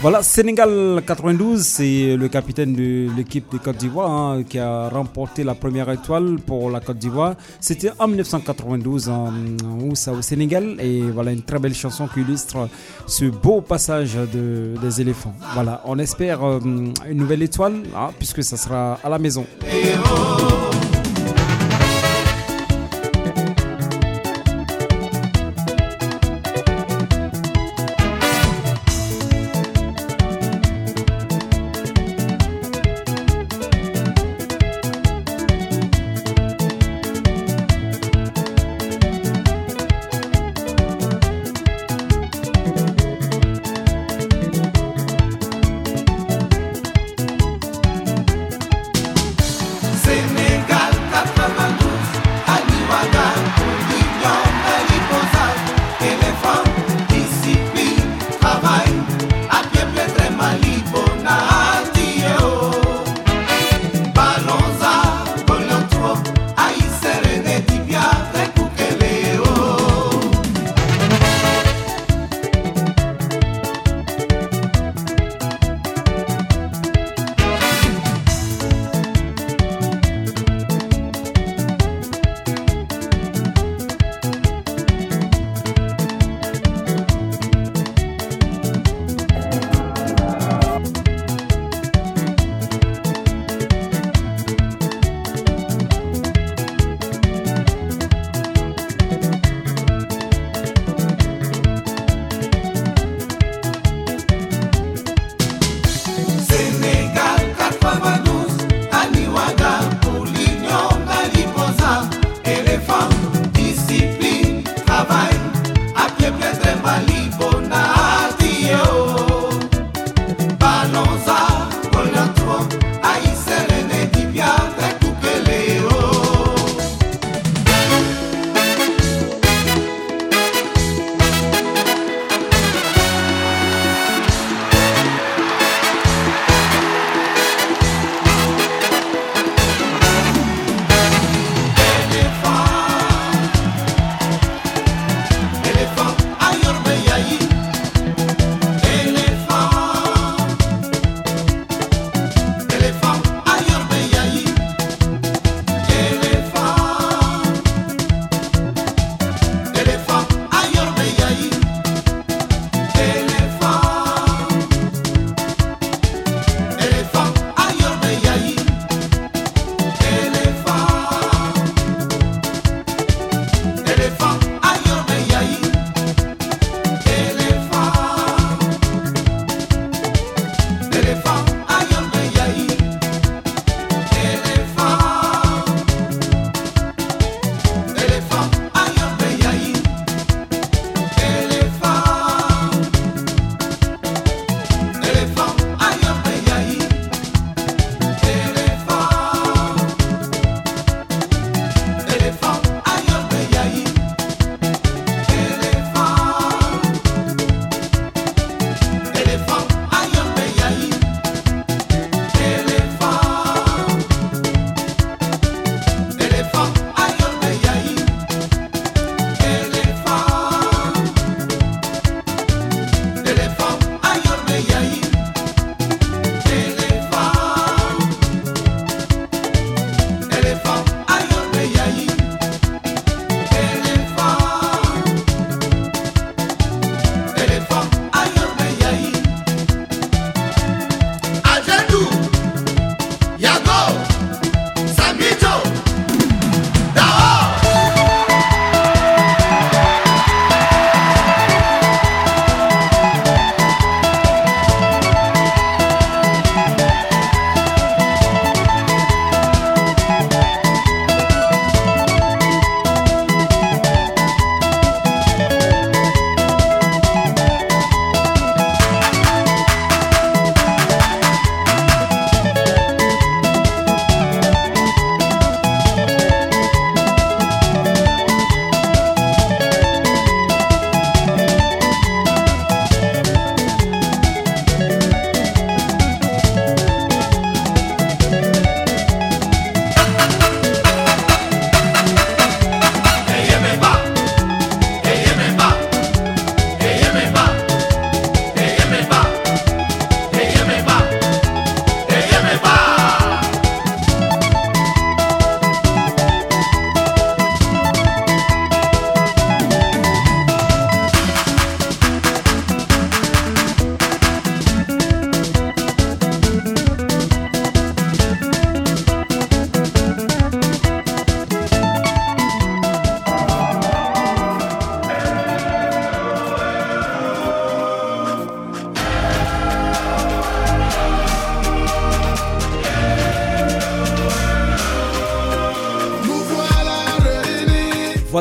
[0.00, 5.42] Voilà, Sénégal 92, c'est le capitaine de l'équipe de Côte d'Ivoire hein, qui a remporté
[5.42, 7.34] la première étoile pour la Côte d'Ivoire.
[7.60, 9.26] C'était en 1992 en,
[9.64, 10.76] en Oussa, au Sénégal.
[10.80, 12.68] Et voilà une très belle chanson qui illustre
[13.08, 15.34] ce beau passage de- des éléphants.
[15.54, 19.46] Voilà, on espère euh, une nouvelle étoile hein, puisque ça sera à la maison.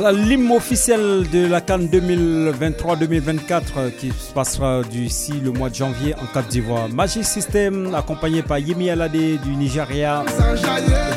[0.10, 6.16] Voilà l'hymne officiel de la Cannes 2023-2024 qui se passera d'ici le mois de janvier
[6.16, 6.88] en Côte d'Ivoire.
[6.88, 10.24] Magic System accompagné par Yemi Alade du Nigeria,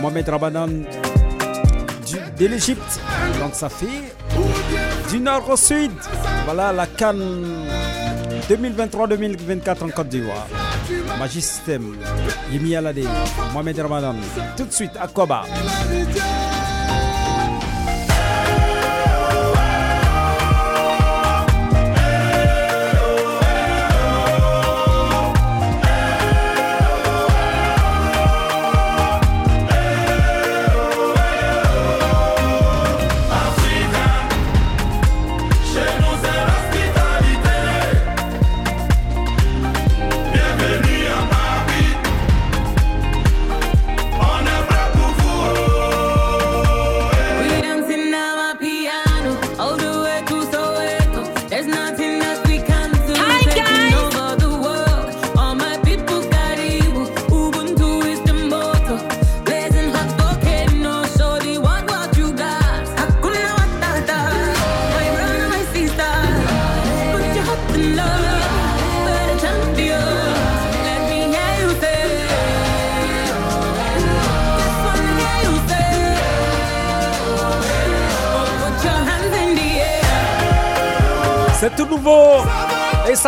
[0.03, 0.67] Mohamed Rabadan
[2.37, 3.01] de l'Égypte.
[3.39, 3.87] Donc ça fait
[5.09, 5.93] du nord au sud.
[6.45, 7.45] Voilà la Cannes
[8.49, 10.49] 2023-2024 en Côte d'Ivoire.
[11.17, 11.95] Magic System,
[12.51, 13.05] Yemi Alade,
[13.53, 14.17] Mohamed Rabadan.
[14.57, 15.45] Tout de suite à Koba.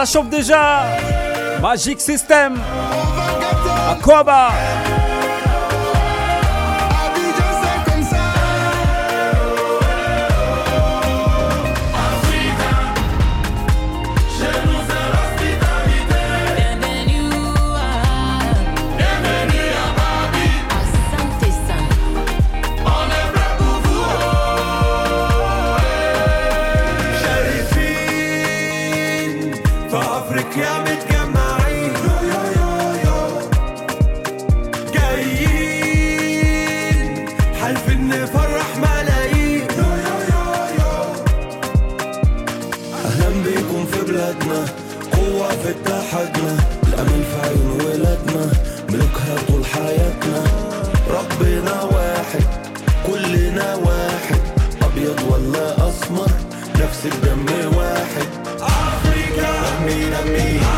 [0.06, 0.84] ça chauffe déjà.
[1.60, 2.60] Magic System.
[3.90, 4.50] Akoba.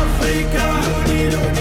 [0.01, 1.54] Africa,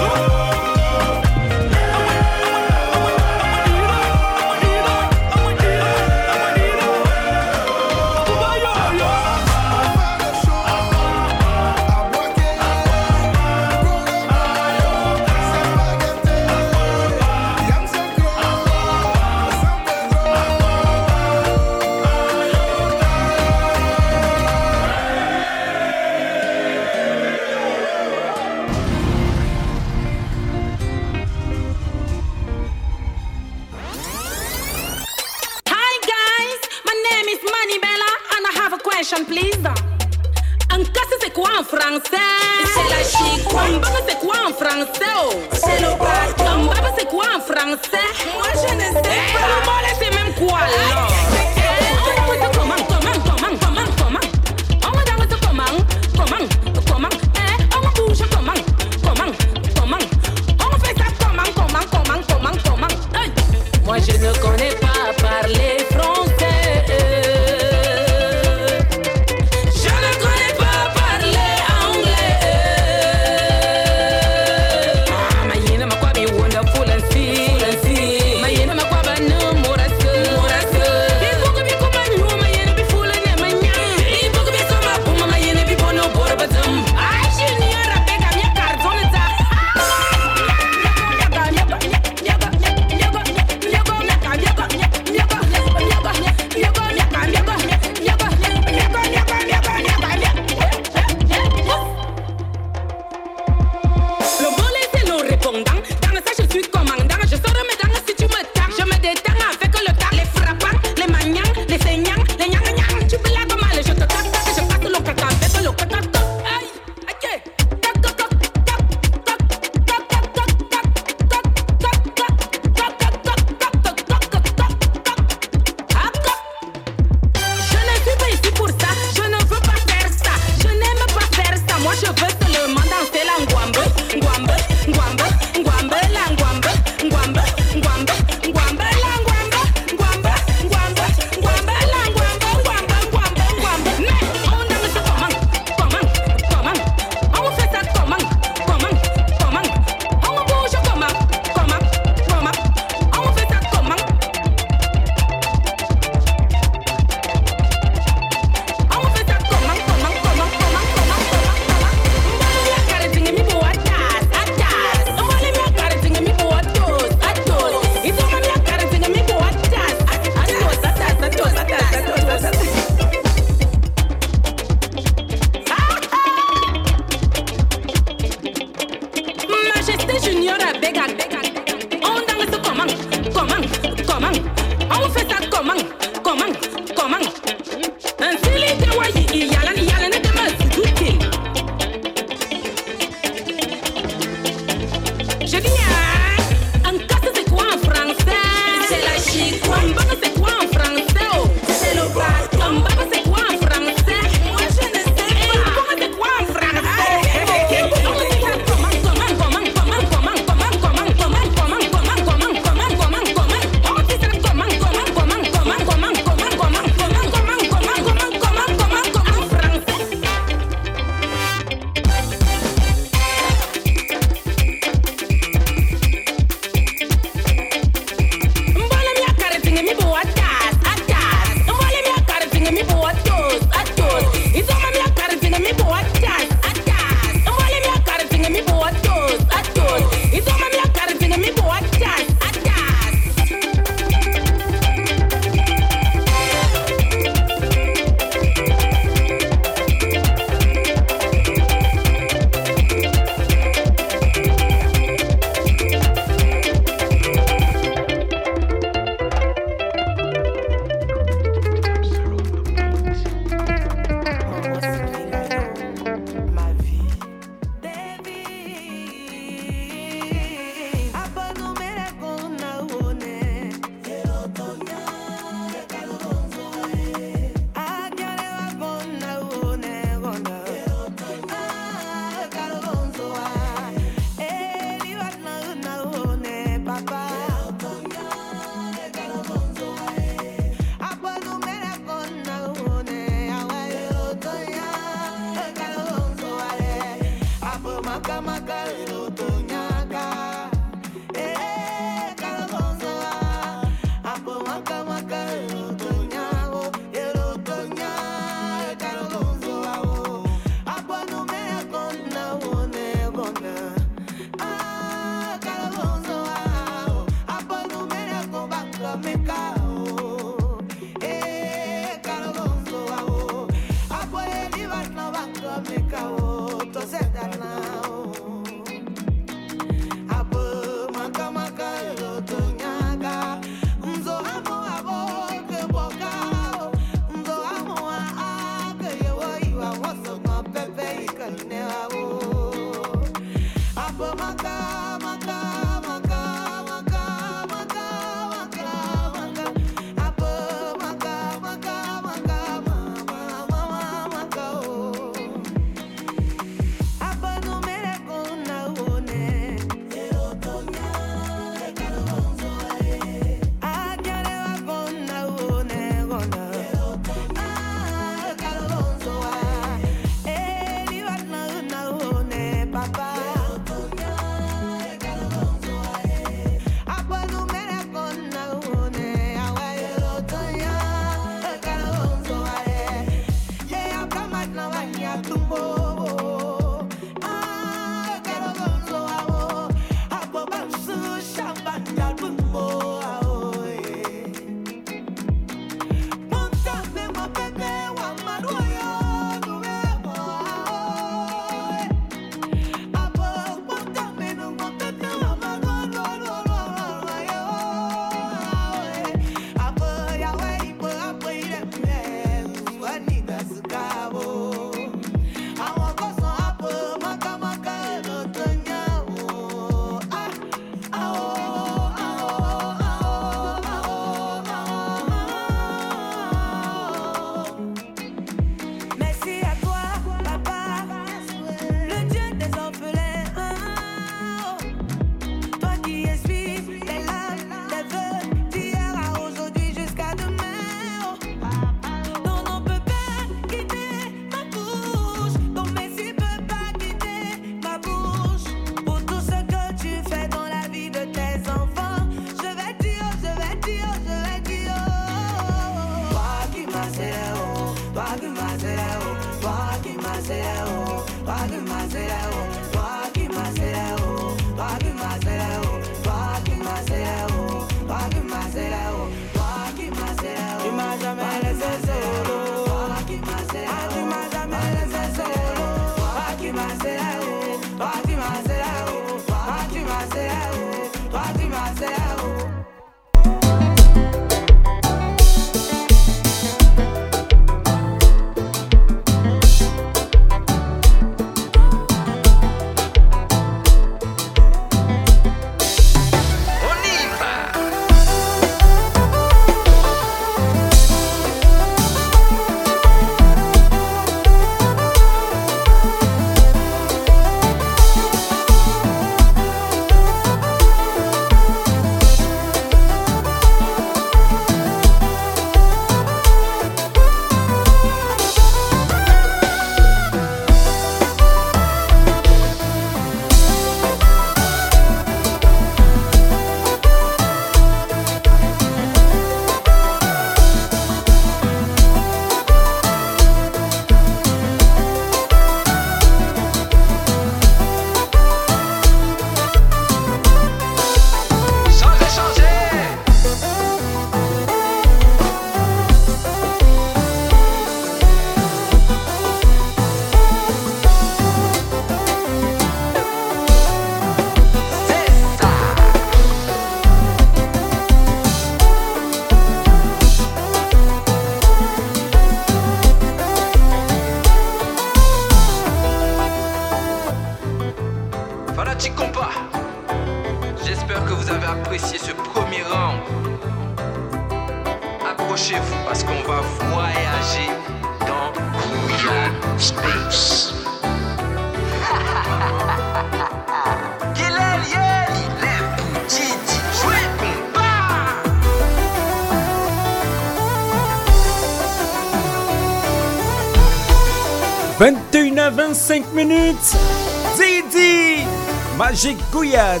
[599.58, 600.00] Gouillade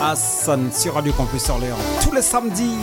[0.00, 2.76] à San sur Radio Campus Orléans tous les samedis.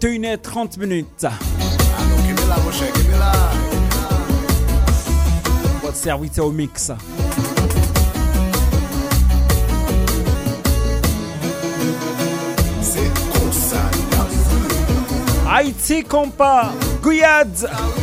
[0.00, 1.26] 21h30 minutes.
[5.82, 6.90] Votre serviteur au mix.
[15.60, 16.72] Haïti Compa,
[17.02, 17.99] Guyad.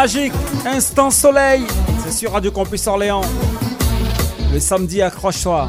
[0.00, 0.32] Magique,
[0.64, 1.62] instant soleil.
[2.02, 3.20] C'est sur Radio Campus Orléans.
[4.50, 5.68] Le samedi, accroche-toi.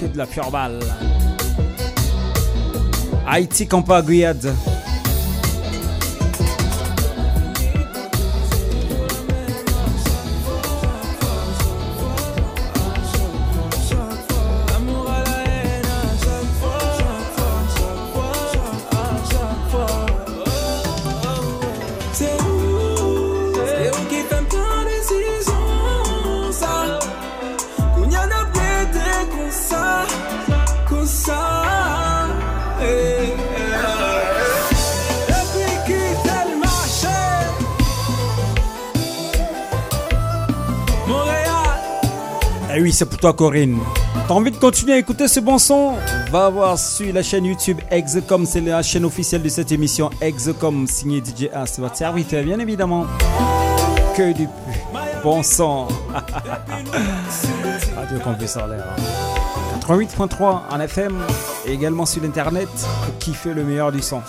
[0.00, 0.80] Que de la pure balle.
[3.28, 4.02] Haïti Compa
[42.94, 43.78] c'est pour toi, Corinne.
[44.28, 45.94] T'as envie de continuer à écouter ce bon son?
[46.30, 50.86] Va voir sur la chaîne YouTube Execom, c'est la chaîne officielle de cette émission Execom,
[50.86, 51.66] signé DJ A.
[51.66, 53.06] C'est votre serviteur, bien évidemment.
[54.16, 54.48] Que du
[55.22, 55.88] bon son.
[57.96, 58.86] Radio Campus en l'air.
[59.80, 61.18] 88.3 en FM
[61.66, 62.68] et également sur l'internet
[63.04, 64.22] pour kiffer le meilleur du son.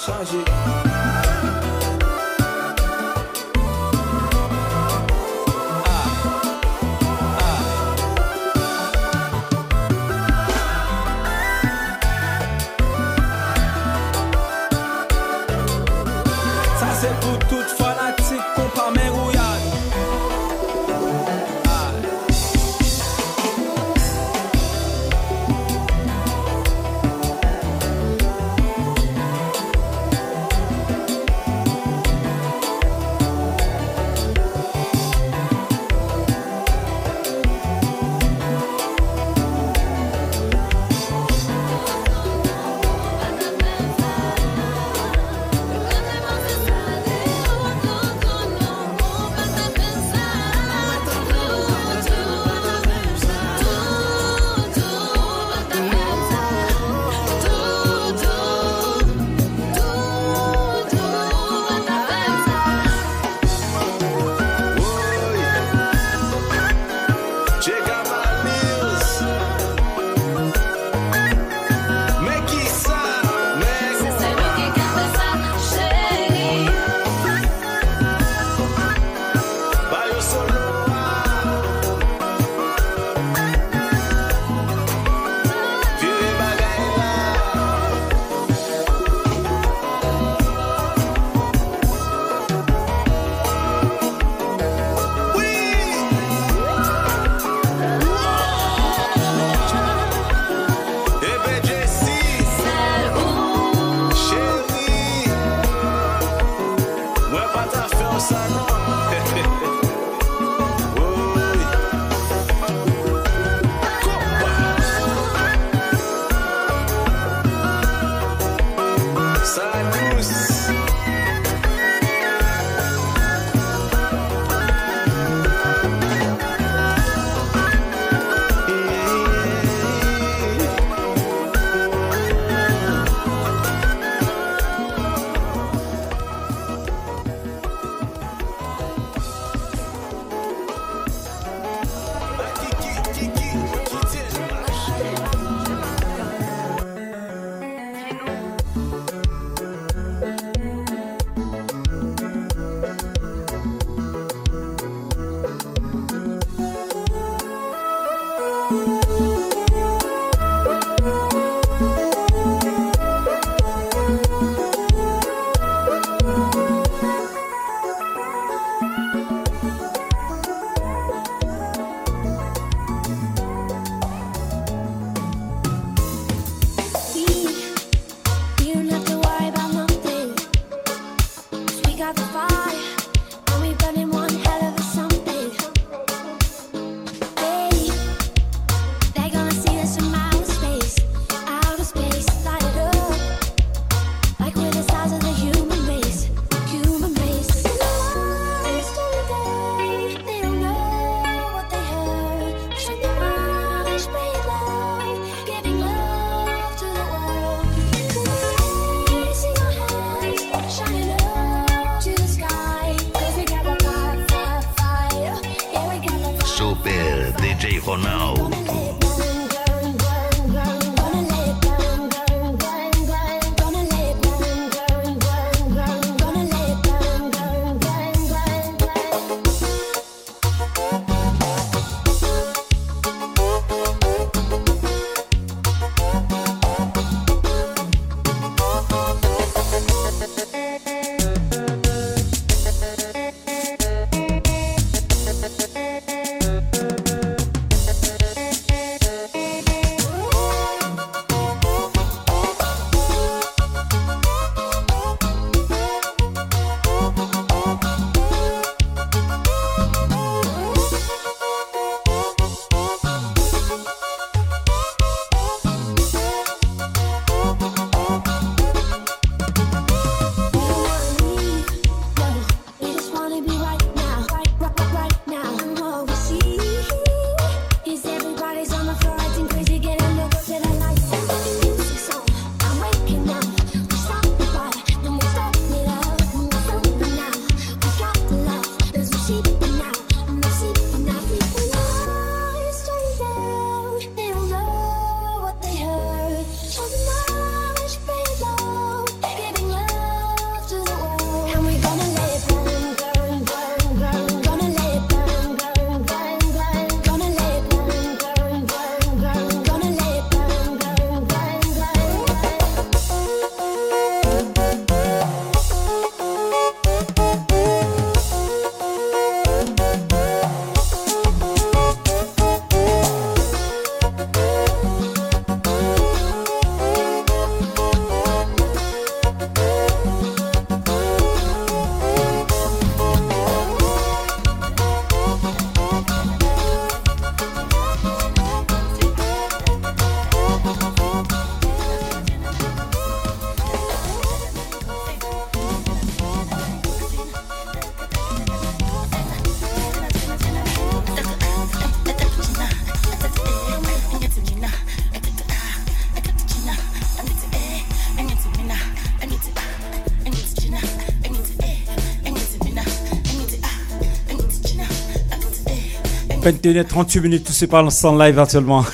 [366.45, 368.85] 21h, 38 minutes, tout se parle en live actuellement.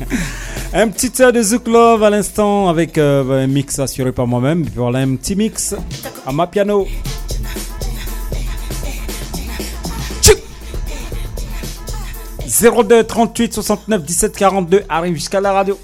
[0.74, 4.66] un petit tas de Zouk Love à l'instant avec euh, un mix assuré par moi-même.
[4.74, 5.76] Voilà un petit mix
[6.26, 6.88] à ma piano.
[12.60, 15.78] 02 38 69 17 42 arrive jusqu'à la radio.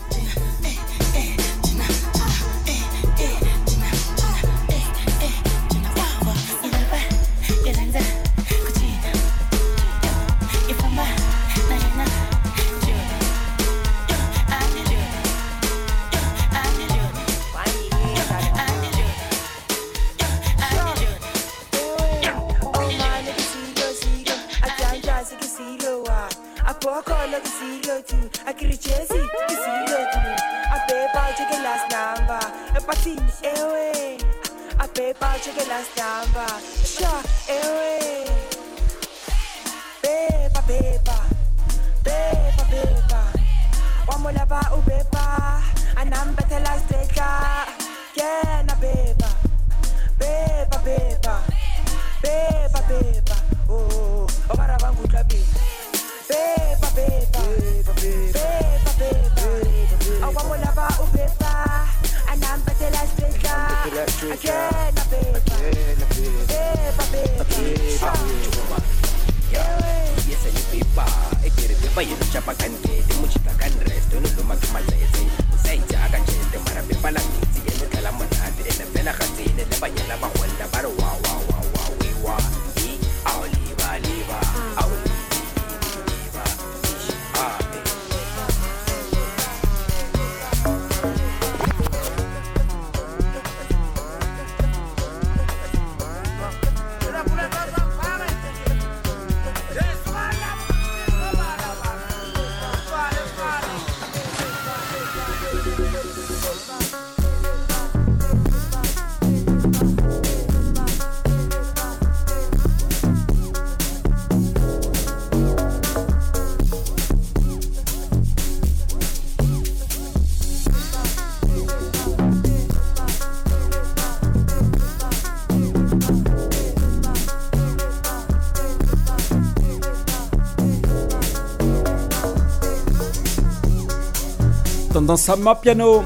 [135.06, 136.02] Tendance à piano,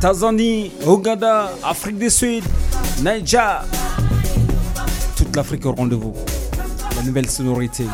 [0.00, 2.44] Tanzanie, Ouganda, Afrique du Sud,
[3.02, 3.64] Niger.
[5.16, 6.14] Toute l'Afrique au rendez-vous.
[6.94, 7.84] La nouvelle sonorité.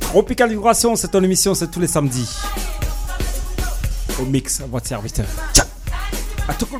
[0.00, 2.30] Tropical Vibration, c'est ton émission, c'est tous les samedis.
[4.18, 5.26] Au mix, à votre serviteur.
[5.52, 5.66] Tcha
[6.48, 6.78] À tout le.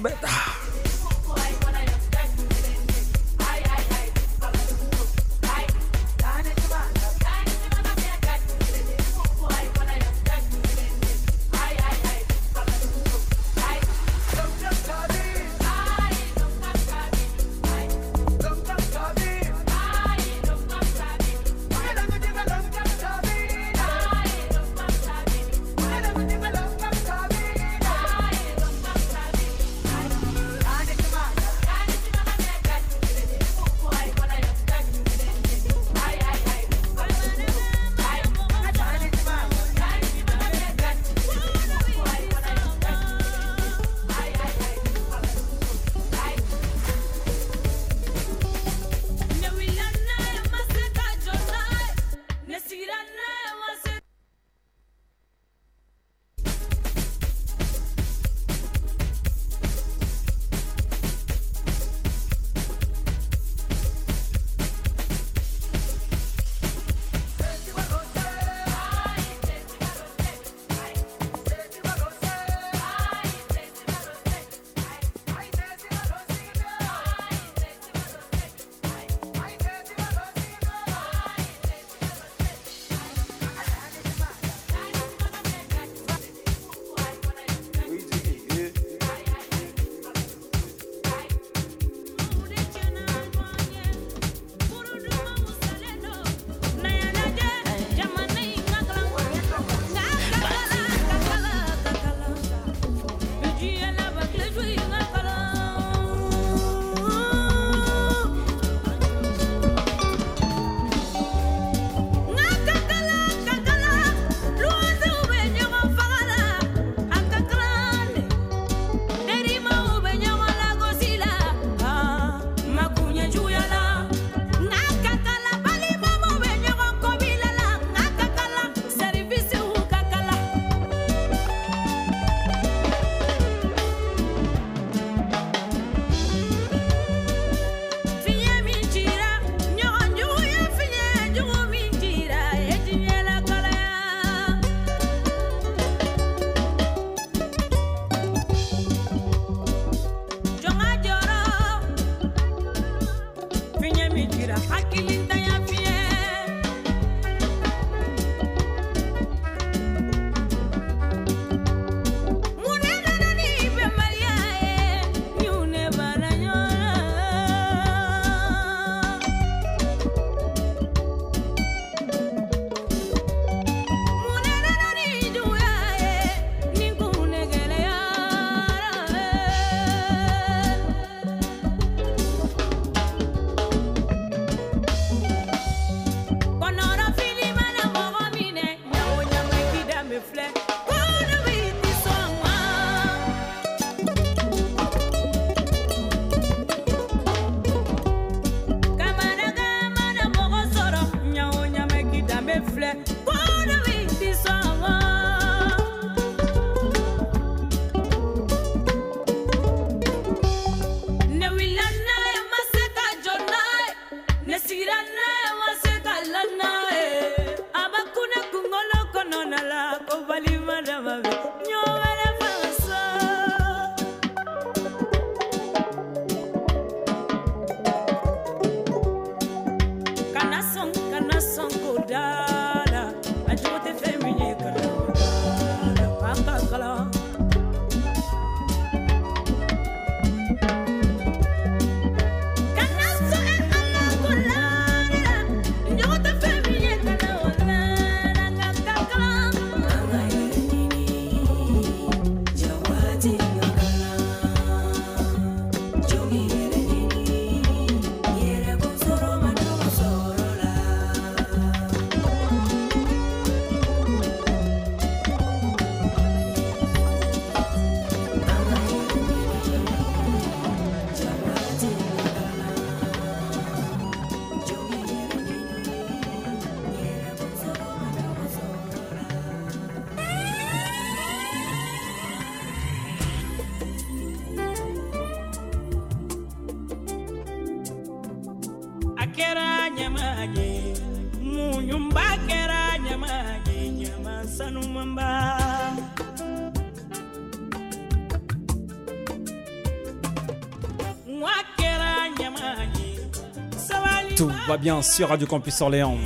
[304.83, 306.17] Bien sur Radio Campus Orléans.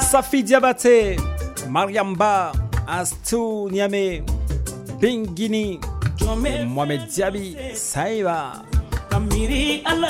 [0.00, 1.16] Safi Diabaté,
[1.68, 2.52] Mariamba,
[2.86, 4.22] Astou Niamé,
[5.00, 5.80] Bingini,
[6.68, 8.62] Mohamed Diaby, Saïba.
[9.10, 10.08] ka miiri ala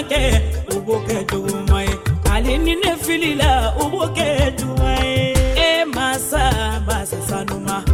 [0.00, 1.94] ɲuman kɛ u b'o kɛ juguman ye
[2.28, 7.84] hali ni ne filila u b'o kɛ juguman ye e masa basi sanuma.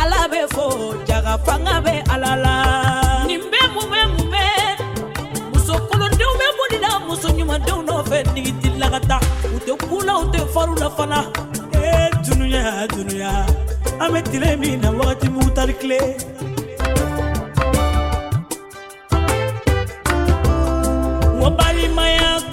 [0.00, 4.44] Ala bɛ fo jaga fanga bɛ ala la nin bɛ mun bɛ mun bɛ
[5.52, 9.18] muso kolondenw bɛ bolila muso ɲumandenw nɔfɛ nigiti lagata
[9.54, 11.20] u tɛ kula u tɛ faru la fana.
[11.74, 13.32] Ee dunuya dunuya.
[14.00, 15.98] An bɛ tile min na wagati mugu tari tile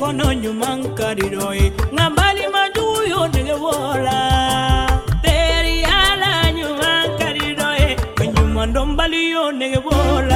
[0.06, 4.20] mikono nyuma nkaliroi ngambali majuyo ndegewola
[5.22, 10.35] teriyala nyuma nkaliroi wenyuma ndombaliyo ndegewola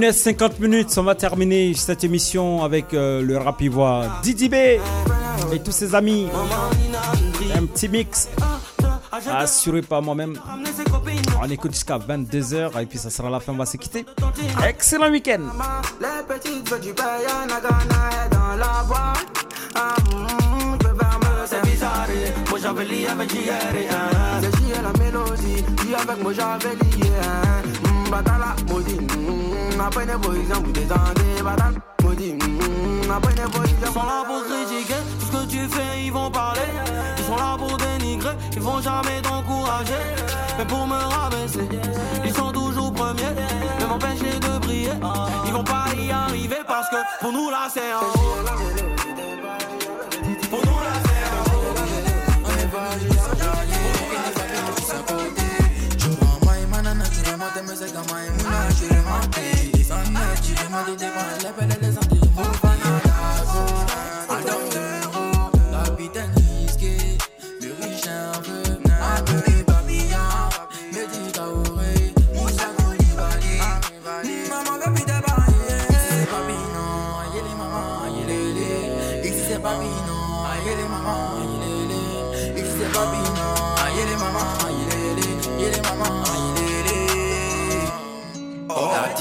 [0.00, 4.78] 21h50 minutes, on va terminer cette émission avec euh, le rap ivoire Didi B et
[5.62, 6.26] tous ses amis.
[7.54, 8.30] Un petit mix
[9.28, 10.40] assuré par moi-même.
[11.42, 14.06] On écoute jusqu'à 22h et puis ça sera la fin, on va se quitter.
[14.66, 15.42] Excellent week-end.
[15.60, 15.82] Ah,
[26.32, 27.10] j'avais lié
[29.86, 31.42] après les boys, j'en vous détendez.
[31.42, 31.70] Batala,
[32.02, 32.34] maudit.
[32.34, 36.12] Mm, après les boys, Ils sont là pour critiquer tout ce que tu fais, ils
[36.12, 36.60] vont parler.
[37.18, 40.02] Ils sont là pour dénigrer, ils vont jamais t'encourager.
[40.58, 41.68] Mais pour me rabaisser,
[42.24, 43.34] ils sont toujours premiers.
[43.78, 44.98] Mais m'empêcher de briller,
[45.46, 46.56] ils vont pas y arriver
[46.90, 48.99] que pour nous là c'est un Pour
[57.54, 59.04] te me secas más en you quieres
[60.70, 62.69] más,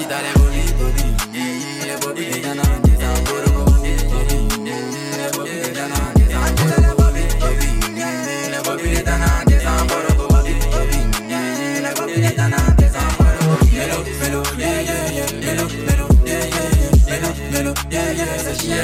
[0.10, 0.92] dale bonito,
[1.32, 2.80] dile bonito, ya no.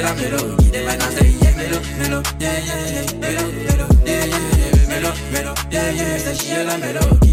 [0.06, 1.06] la mélodie des mains dans
[1.56, 6.34] Mélo, mélo, yeah, yeah, yeah, mélo, mélo, yeah, yeah, yeah, mélo, mélo, yeah, yeah, c'est
[6.34, 7.25] chier la melo.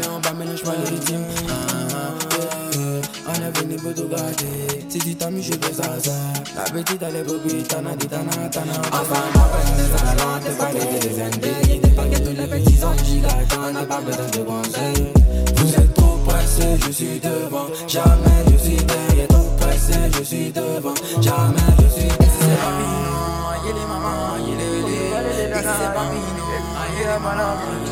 [0.00, 3.02] C'est jamais en bas, le légitime, ah, ah, yeah, yeah.
[3.28, 4.46] on est venu pour tout gâter,
[4.88, 6.12] si tu t'amuses, je fais ça, ça,
[6.56, 10.52] la petite elle est bobby, tana, di, tana, tana, enfin, ma peine, les alants, t'es
[10.52, 14.26] pas les des indés, t'es pas que tous les petits hommes gigantons, n'a pas besoin
[14.26, 15.12] de conseils,
[15.56, 20.52] vous êtes trop pressés, je suis devant, jamais je suis derrière, trop pressé, je suis
[20.52, 26.70] devant, jamais je suis derrière, c'est papillon, aïe les mamans, aïe les ici c'est papillon,
[26.80, 27.89] aïe les mamans,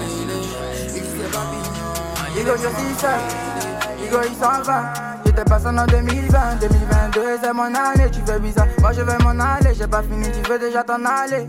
[2.49, 3.11] Je suis seul.
[4.01, 4.93] Il s'en va.
[5.27, 8.11] J'étais passé en 2020, 2022, c'est mon année.
[8.11, 9.75] Tu fais bizarre, moi je vais m'en aller.
[9.79, 11.47] J'ai pas fini, tu veux déjà t'en aller.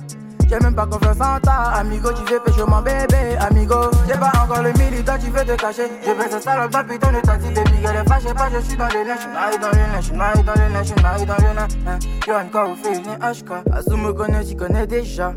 [0.49, 2.09] J'ai même pas confiance en toi, amigo.
[2.11, 3.75] Tu veux pécho mon bébé, amigo.
[4.07, 5.89] J'ai pas encore le militant, tu veux te cacher.
[6.05, 7.77] Je vais ce salope, pas putain de taxi, baby.
[7.87, 9.19] Elle est fâchée pas, je suis dans les lynches.
[9.21, 11.71] J'suis dans les lynches, j'suis dans les lynches, j'suis dans les lynches.
[11.87, 11.99] Hein.
[12.27, 13.51] You encore au feeling HK.
[13.71, 15.33] Asu me connaît, tu connais déjà.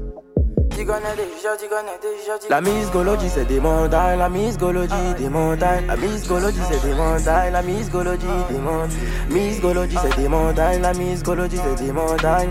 [2.49, 6.87] La Miss Golodji c'est des montagnes, la Miss Golodji des montagnes, la Miss Golodji c'est
[6.87, 8.91] des montagnes, la Miss Golodji des montagnes,
[9.31, 12.51] Miss Golodji c'est des montagnes, la Miss Golodji c'est des montagnes,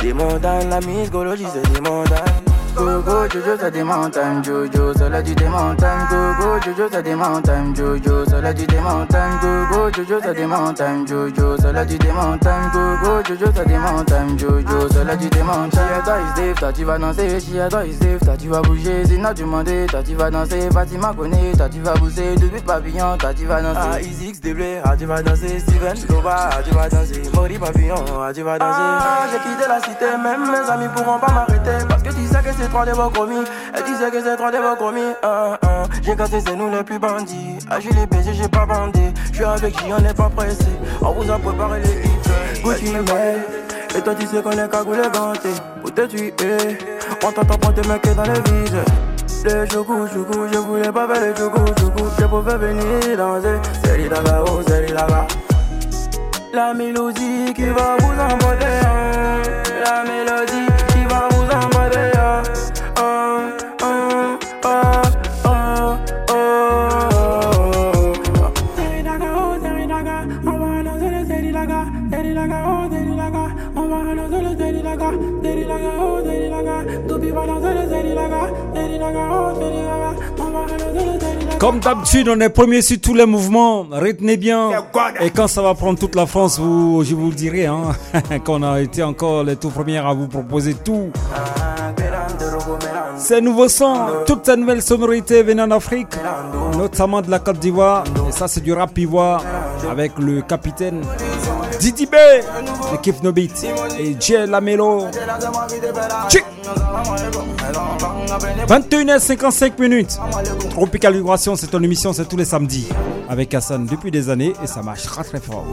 [0.00, 2.47] des montagnes, la Miss Golodji c'est des montagnes.
[2.78, 7.02] Go go Jojo c'est des montagnes Jojo cela du des montagnes Go go Jojo c'est
[7.02, 11.84] des montagnes Jojo cela du des montagnes Go go Jojo c'est des montagnes Jojo cela
[11.84, 16.02] du des montagnes Go go Jojo c'est des montagnes Jojo cela du des montagnes Chia
[16.04, 17.40] toi is Dave toi tu vas danser.
[17.40, 19.04] Chia toi Dave toi tu vas bouger.
[19.04, 20.68] Zina tu demandé toi tu vas danser.
[20.72, 23.80] Fatima connaît toi tu vas bouger Début papillon toi tu vas danser.
[23.92, 27.96] Ah, Isix Deblé, ah tu vas danser, Steven Loba, ah tu vas danser, Mori Papillon,
[28.22, 28.80] ah tu vas danser.
[28.80, 31.84] Ah, j'ai quitté la cité, même mes amis pourront pas m'arrêter.
[31.88, 33.44] Parce que tu sais que c'est commis.
[33.76, 35.12] Et tu sais que c'est trop de vos commis.
[35.22, 37.58] Ah, ah, j'ai cassé, c'est nous les plus bandits.
[37.70, 39.12] Ah, j'ai les baisers, j'ai pas bandé.
[39.30, 40.66] Je suis avec J, on n'est pas pressé.
[41.00, 42.62] On vous a préparé les hits.
[42.62, 43.40] Gucci mail.
[43.96, 45.50] Et toi, tu sais qu'on est cagoulé ganté.
[45.80, 46.32] Pour te tuer,
[47.24, 48.84] on t'entend prendre tes mecs dans les vides.
[49.44, 52.04] Le choukou, choukou, je voulais pas faire le choukou, choukou.
[52.18, 53.56] Je pouvais venir danser.
[53.84, 54.78] C'est l'Idaga, oh, c'est.
[56.54, 59.42] La mélodie qui va vous emporter hein.
[59.84, 60.67] La mélodie
[81.58, 83.86] Comme d'habitude, on est premier sur tous les mouvements.
[83.90, 84.70] Retenez bien.
[85.20, 87.90] Et quand ça va prendre toute la France, vous, je vous le dirai, hein,
[88.44, 91.10] qu'on a été encore les tout premiers à vous proposer tout.
[93.16, 96.08] Ces nouveaux sons, toutes ces nouvelles sonorités venant d'Afrique,
[96.76, 98.04] notamment de la Côte d'Ivoire.
[98.28, 99.42] Et ça, c'est du rap ivoire
[99.90, 101.02] avec le capitaine
[101.80, 102.14] Didi B,
[102.92, 103.66] l'équipe No Beat
[103.98, 105.06] et Jay Lamelo.
[106.28, 106.44] Tchic.
[108.68, 110.18] 21h55 minutes.
[110.70, 112.88] Tropical Vibration, c'est ton émission, c'est tous les samedis.
[113.28, 115.64] Avec Hassan depuis des années et ça marche très fort.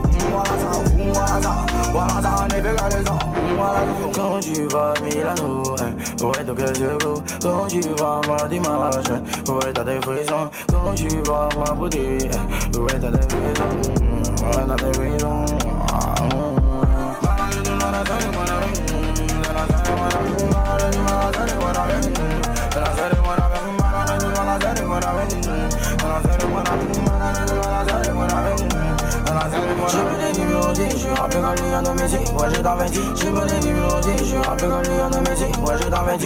[4.13, 7.21] Quand tu vas à Milano, ouais, donc je go.
[7.41, 8.95] Quand tu vas à dimanche,
[9.47, 10.49] ouais, t'as des frissons.
[10.69, 14.45] Quand tu vas à ma beauté, ouais, t'as des frissons.
[14.45, 14.93] Ouais, t'as des
[17.95, 18.01] Je
[29.97, 31.07] veux des numéros 10, je
[32.53, 34.25] j'ai dans 20 Je veux des numéros 10, je
[35.77, 36.19] j'ai dans 20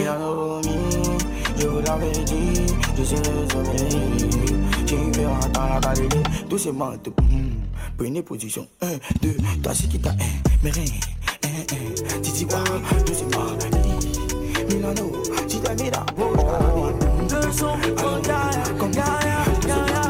[1.56, 2.66] Je vous l'avais dit,
[2.98, 3.22] je suis
[5.54, 5.80] dans la
[6.50, 7.52] doucement, hum.
[7.96, 8.88] Prenez position, 1,
[9.22, 10.16] 2, toi c'est qui t'a,
[10.64, 10.72] mais.
[12.22, 12.46] Titi
[14.70, 15.12] Milano,
[18.24, 20.02] Gaïa, comme Gaïa, Gaïa.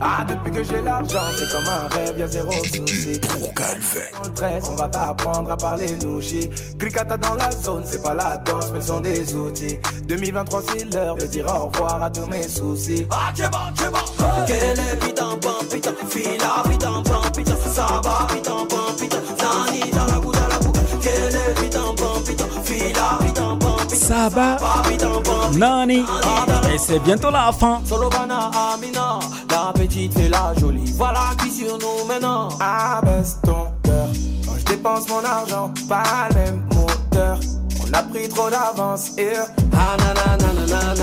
[0.00, 3.20] Ah, depuis que j'ai l'argent, c'est comme un rêve, y'a zéro souci.
[3.20, 6.50] Dans le 13, on va t'apprendre à parler louchi.
[6.78, 9.78] Cricata dans la zone, c'est pas la danse, mais sont des outils.
[10.04, 13.06] 2023, c'est l'heure de dire au revoir à tous mes soucis.
[13.10, 13.98] Ah, tu bon, tu bon.
[14.46, 18.81] Quel est putain, bon, putain, fila, putain, bon, putain, ça va, putain, bon,
[24.12, 24.58] Saba,
[25.56, 26.04] Nani,
[26.72, 27.80] et c'est bientôt la fin.
[27.84, 29.18] Solo Bana Amina,
[29.50, 30.92] la petite fait la jolie.
[30.96, 32.48] Voilà qui sur nous maintenant.
[32.60, 34.08] Abaisse ton cœur.
[34.44, 37.38] Quand je dépense mon argent, pas le même moteur.
[37.92, 39.32] On a pris trop d'avance et
[39.74, 40.94] Ah nanana,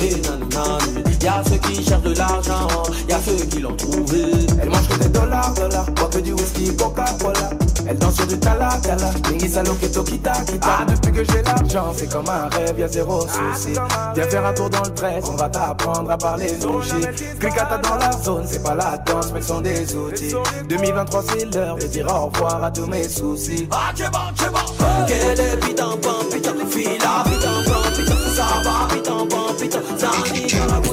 [0.00, 0.78] et nanana,
[1.22, 2.68] y'a ceux qui cherchent de l'argent,
[3.08, 4.24] y'a ceux qui l'ont trouvé.
[4.60, 7.50] Elle mange que des dollars, dollars, boit que du whisky, Coca-Cola.
[7.86, 10.78] Elle danse sur du tala, tala, Mingi salo, keto, kita, kita.
[10.80, 13.72] Ah, depuis que j'ai l'argent, c'est comme un rêve, y'a zéro souci.
[14.14, 17.06] Viens faire un tour dans le 13, on va t'apprendre à parler louchi.
[17.40, 20.34] Cricata dans la zone, c'est pas la danse, mais ce sont des outils.
[20.68, 23.68] 2023, c'est l'heure de dire au revoir à tous mes soucis.
[23.70, 24.84] Ah, tu bon, tu bon.
[25.06, 30.66] Quel est putain, bon, putain, fila, putain, bon, putain, ça va, putain, bon, putain, la
[30.66, 30.92] la boue.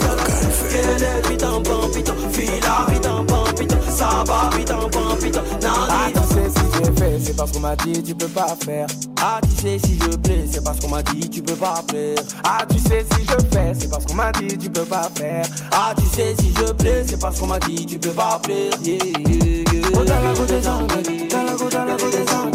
[0.69, 6.09] Quel est putain, bon, putain, fila, putain, bon, putain, ça va, putain, bon, putain, Ah,
[6.11, 6.18] Nani,
[6.83, 8.87] j'ai fait, c'est parce qu'on m'a dit tu peux pas faire.
[9.21, 12.17] Ah, tu sais si je plais, c'est parce qu'on m'a dit tu peux pas plaire.
[12.43, 15.45] Ah, tu sais si je fais, c'est parce qu'on m'a dit tu peux pas faire.
[15.71, 18.73] Ah, tu sais, si je plais, c'est parce qu'on m'a dit tu peux pas plaire.
[22.41, 22.48] Oh.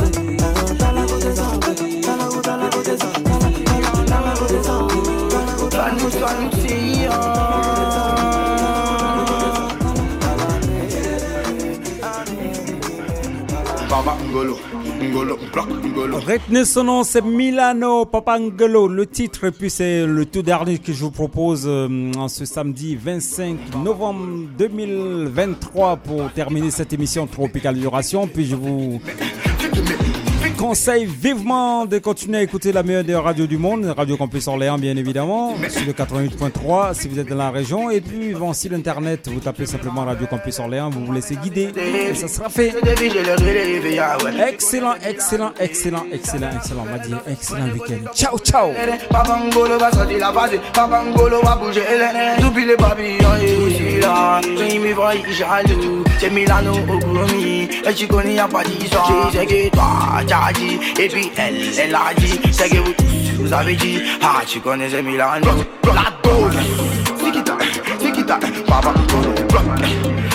[16.27, 20.93] Retenez son nom, c'est Milano Papangelo, le titre, et puis c'est le tout dernier que
[20.93, 24.27] je vous propose euh, en ce samedi 25 novembre
[24.59, 28.27] 2023 pour terminer cette émission Tropical Duration.
[28.27, 29.01] Puis je vous
[30.65, 34.79] conseille vivement de continuer à écouter la meilleure des radios du monde, Radio Campus Orléans
[34.79, 37.91] bien évidemment, sur le 88.3 si vous êtes dans la région.
[37.91, 41.69] Et puis bon, si l'internet, vous tapez simplement Radio Campus Orléans, vous vous laissez guider
[41.77, 42.73] et ça sera fait.
[44.49, 46.85] Excellent, excellent, excellent, excellent, excellent.
[46.87, 48.11] On m'a dit excellent week-end.
[48.15, 48.71] Ciao, ciao.
[56.89, 59.31] Au Gourmi, et tu connais y'a pas d'histoire.
[59.31, 60.23] Que toi,
[60.99, 62.41] et puis elle, elle a dit.
[62.53, 65.51] C'est que vous tous, vous avez dit, ah, tu connais c'est Milano.
[65.85, 66.57] La dose,
[68.01, 69.65] Sikita, Papangolo, bloc.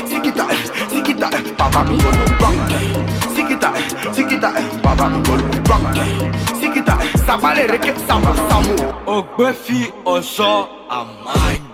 [0.07, 0.45] Sikita,
[0.89, 1.97] Sikita, Papangolo,
[2.37, 2.55] bloc.
[3.35, 3.73] Sikita,
[4.13, 4.51] Sikita,
[4.83, 5.81] Papangolo, bloc.
[6.59, 9.11] Sikita, ça va les requêtes, ça va, ça va.
[9.11, 11.68] Au Buffy, au sort à Mike.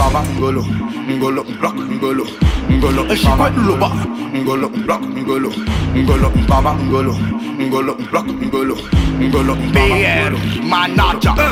[0.00, 0.64] Baba Ngolo,
[1.08, 2.24] Ngolo, bloc Ngolo,
[2.70, 3.90] Ngolo, eh, Baba Loba,
[4.32, 5.50] Ngolo, bloc Ngolo,
[5.94, 7.14] Ngolo, Baba Ngolo,
[7.60, 8.76] Ngolo, bloc Ngolo,
[9.20, 10.38] Ngolo, Baba Ngolo.
[10.64, 11.40] Manager.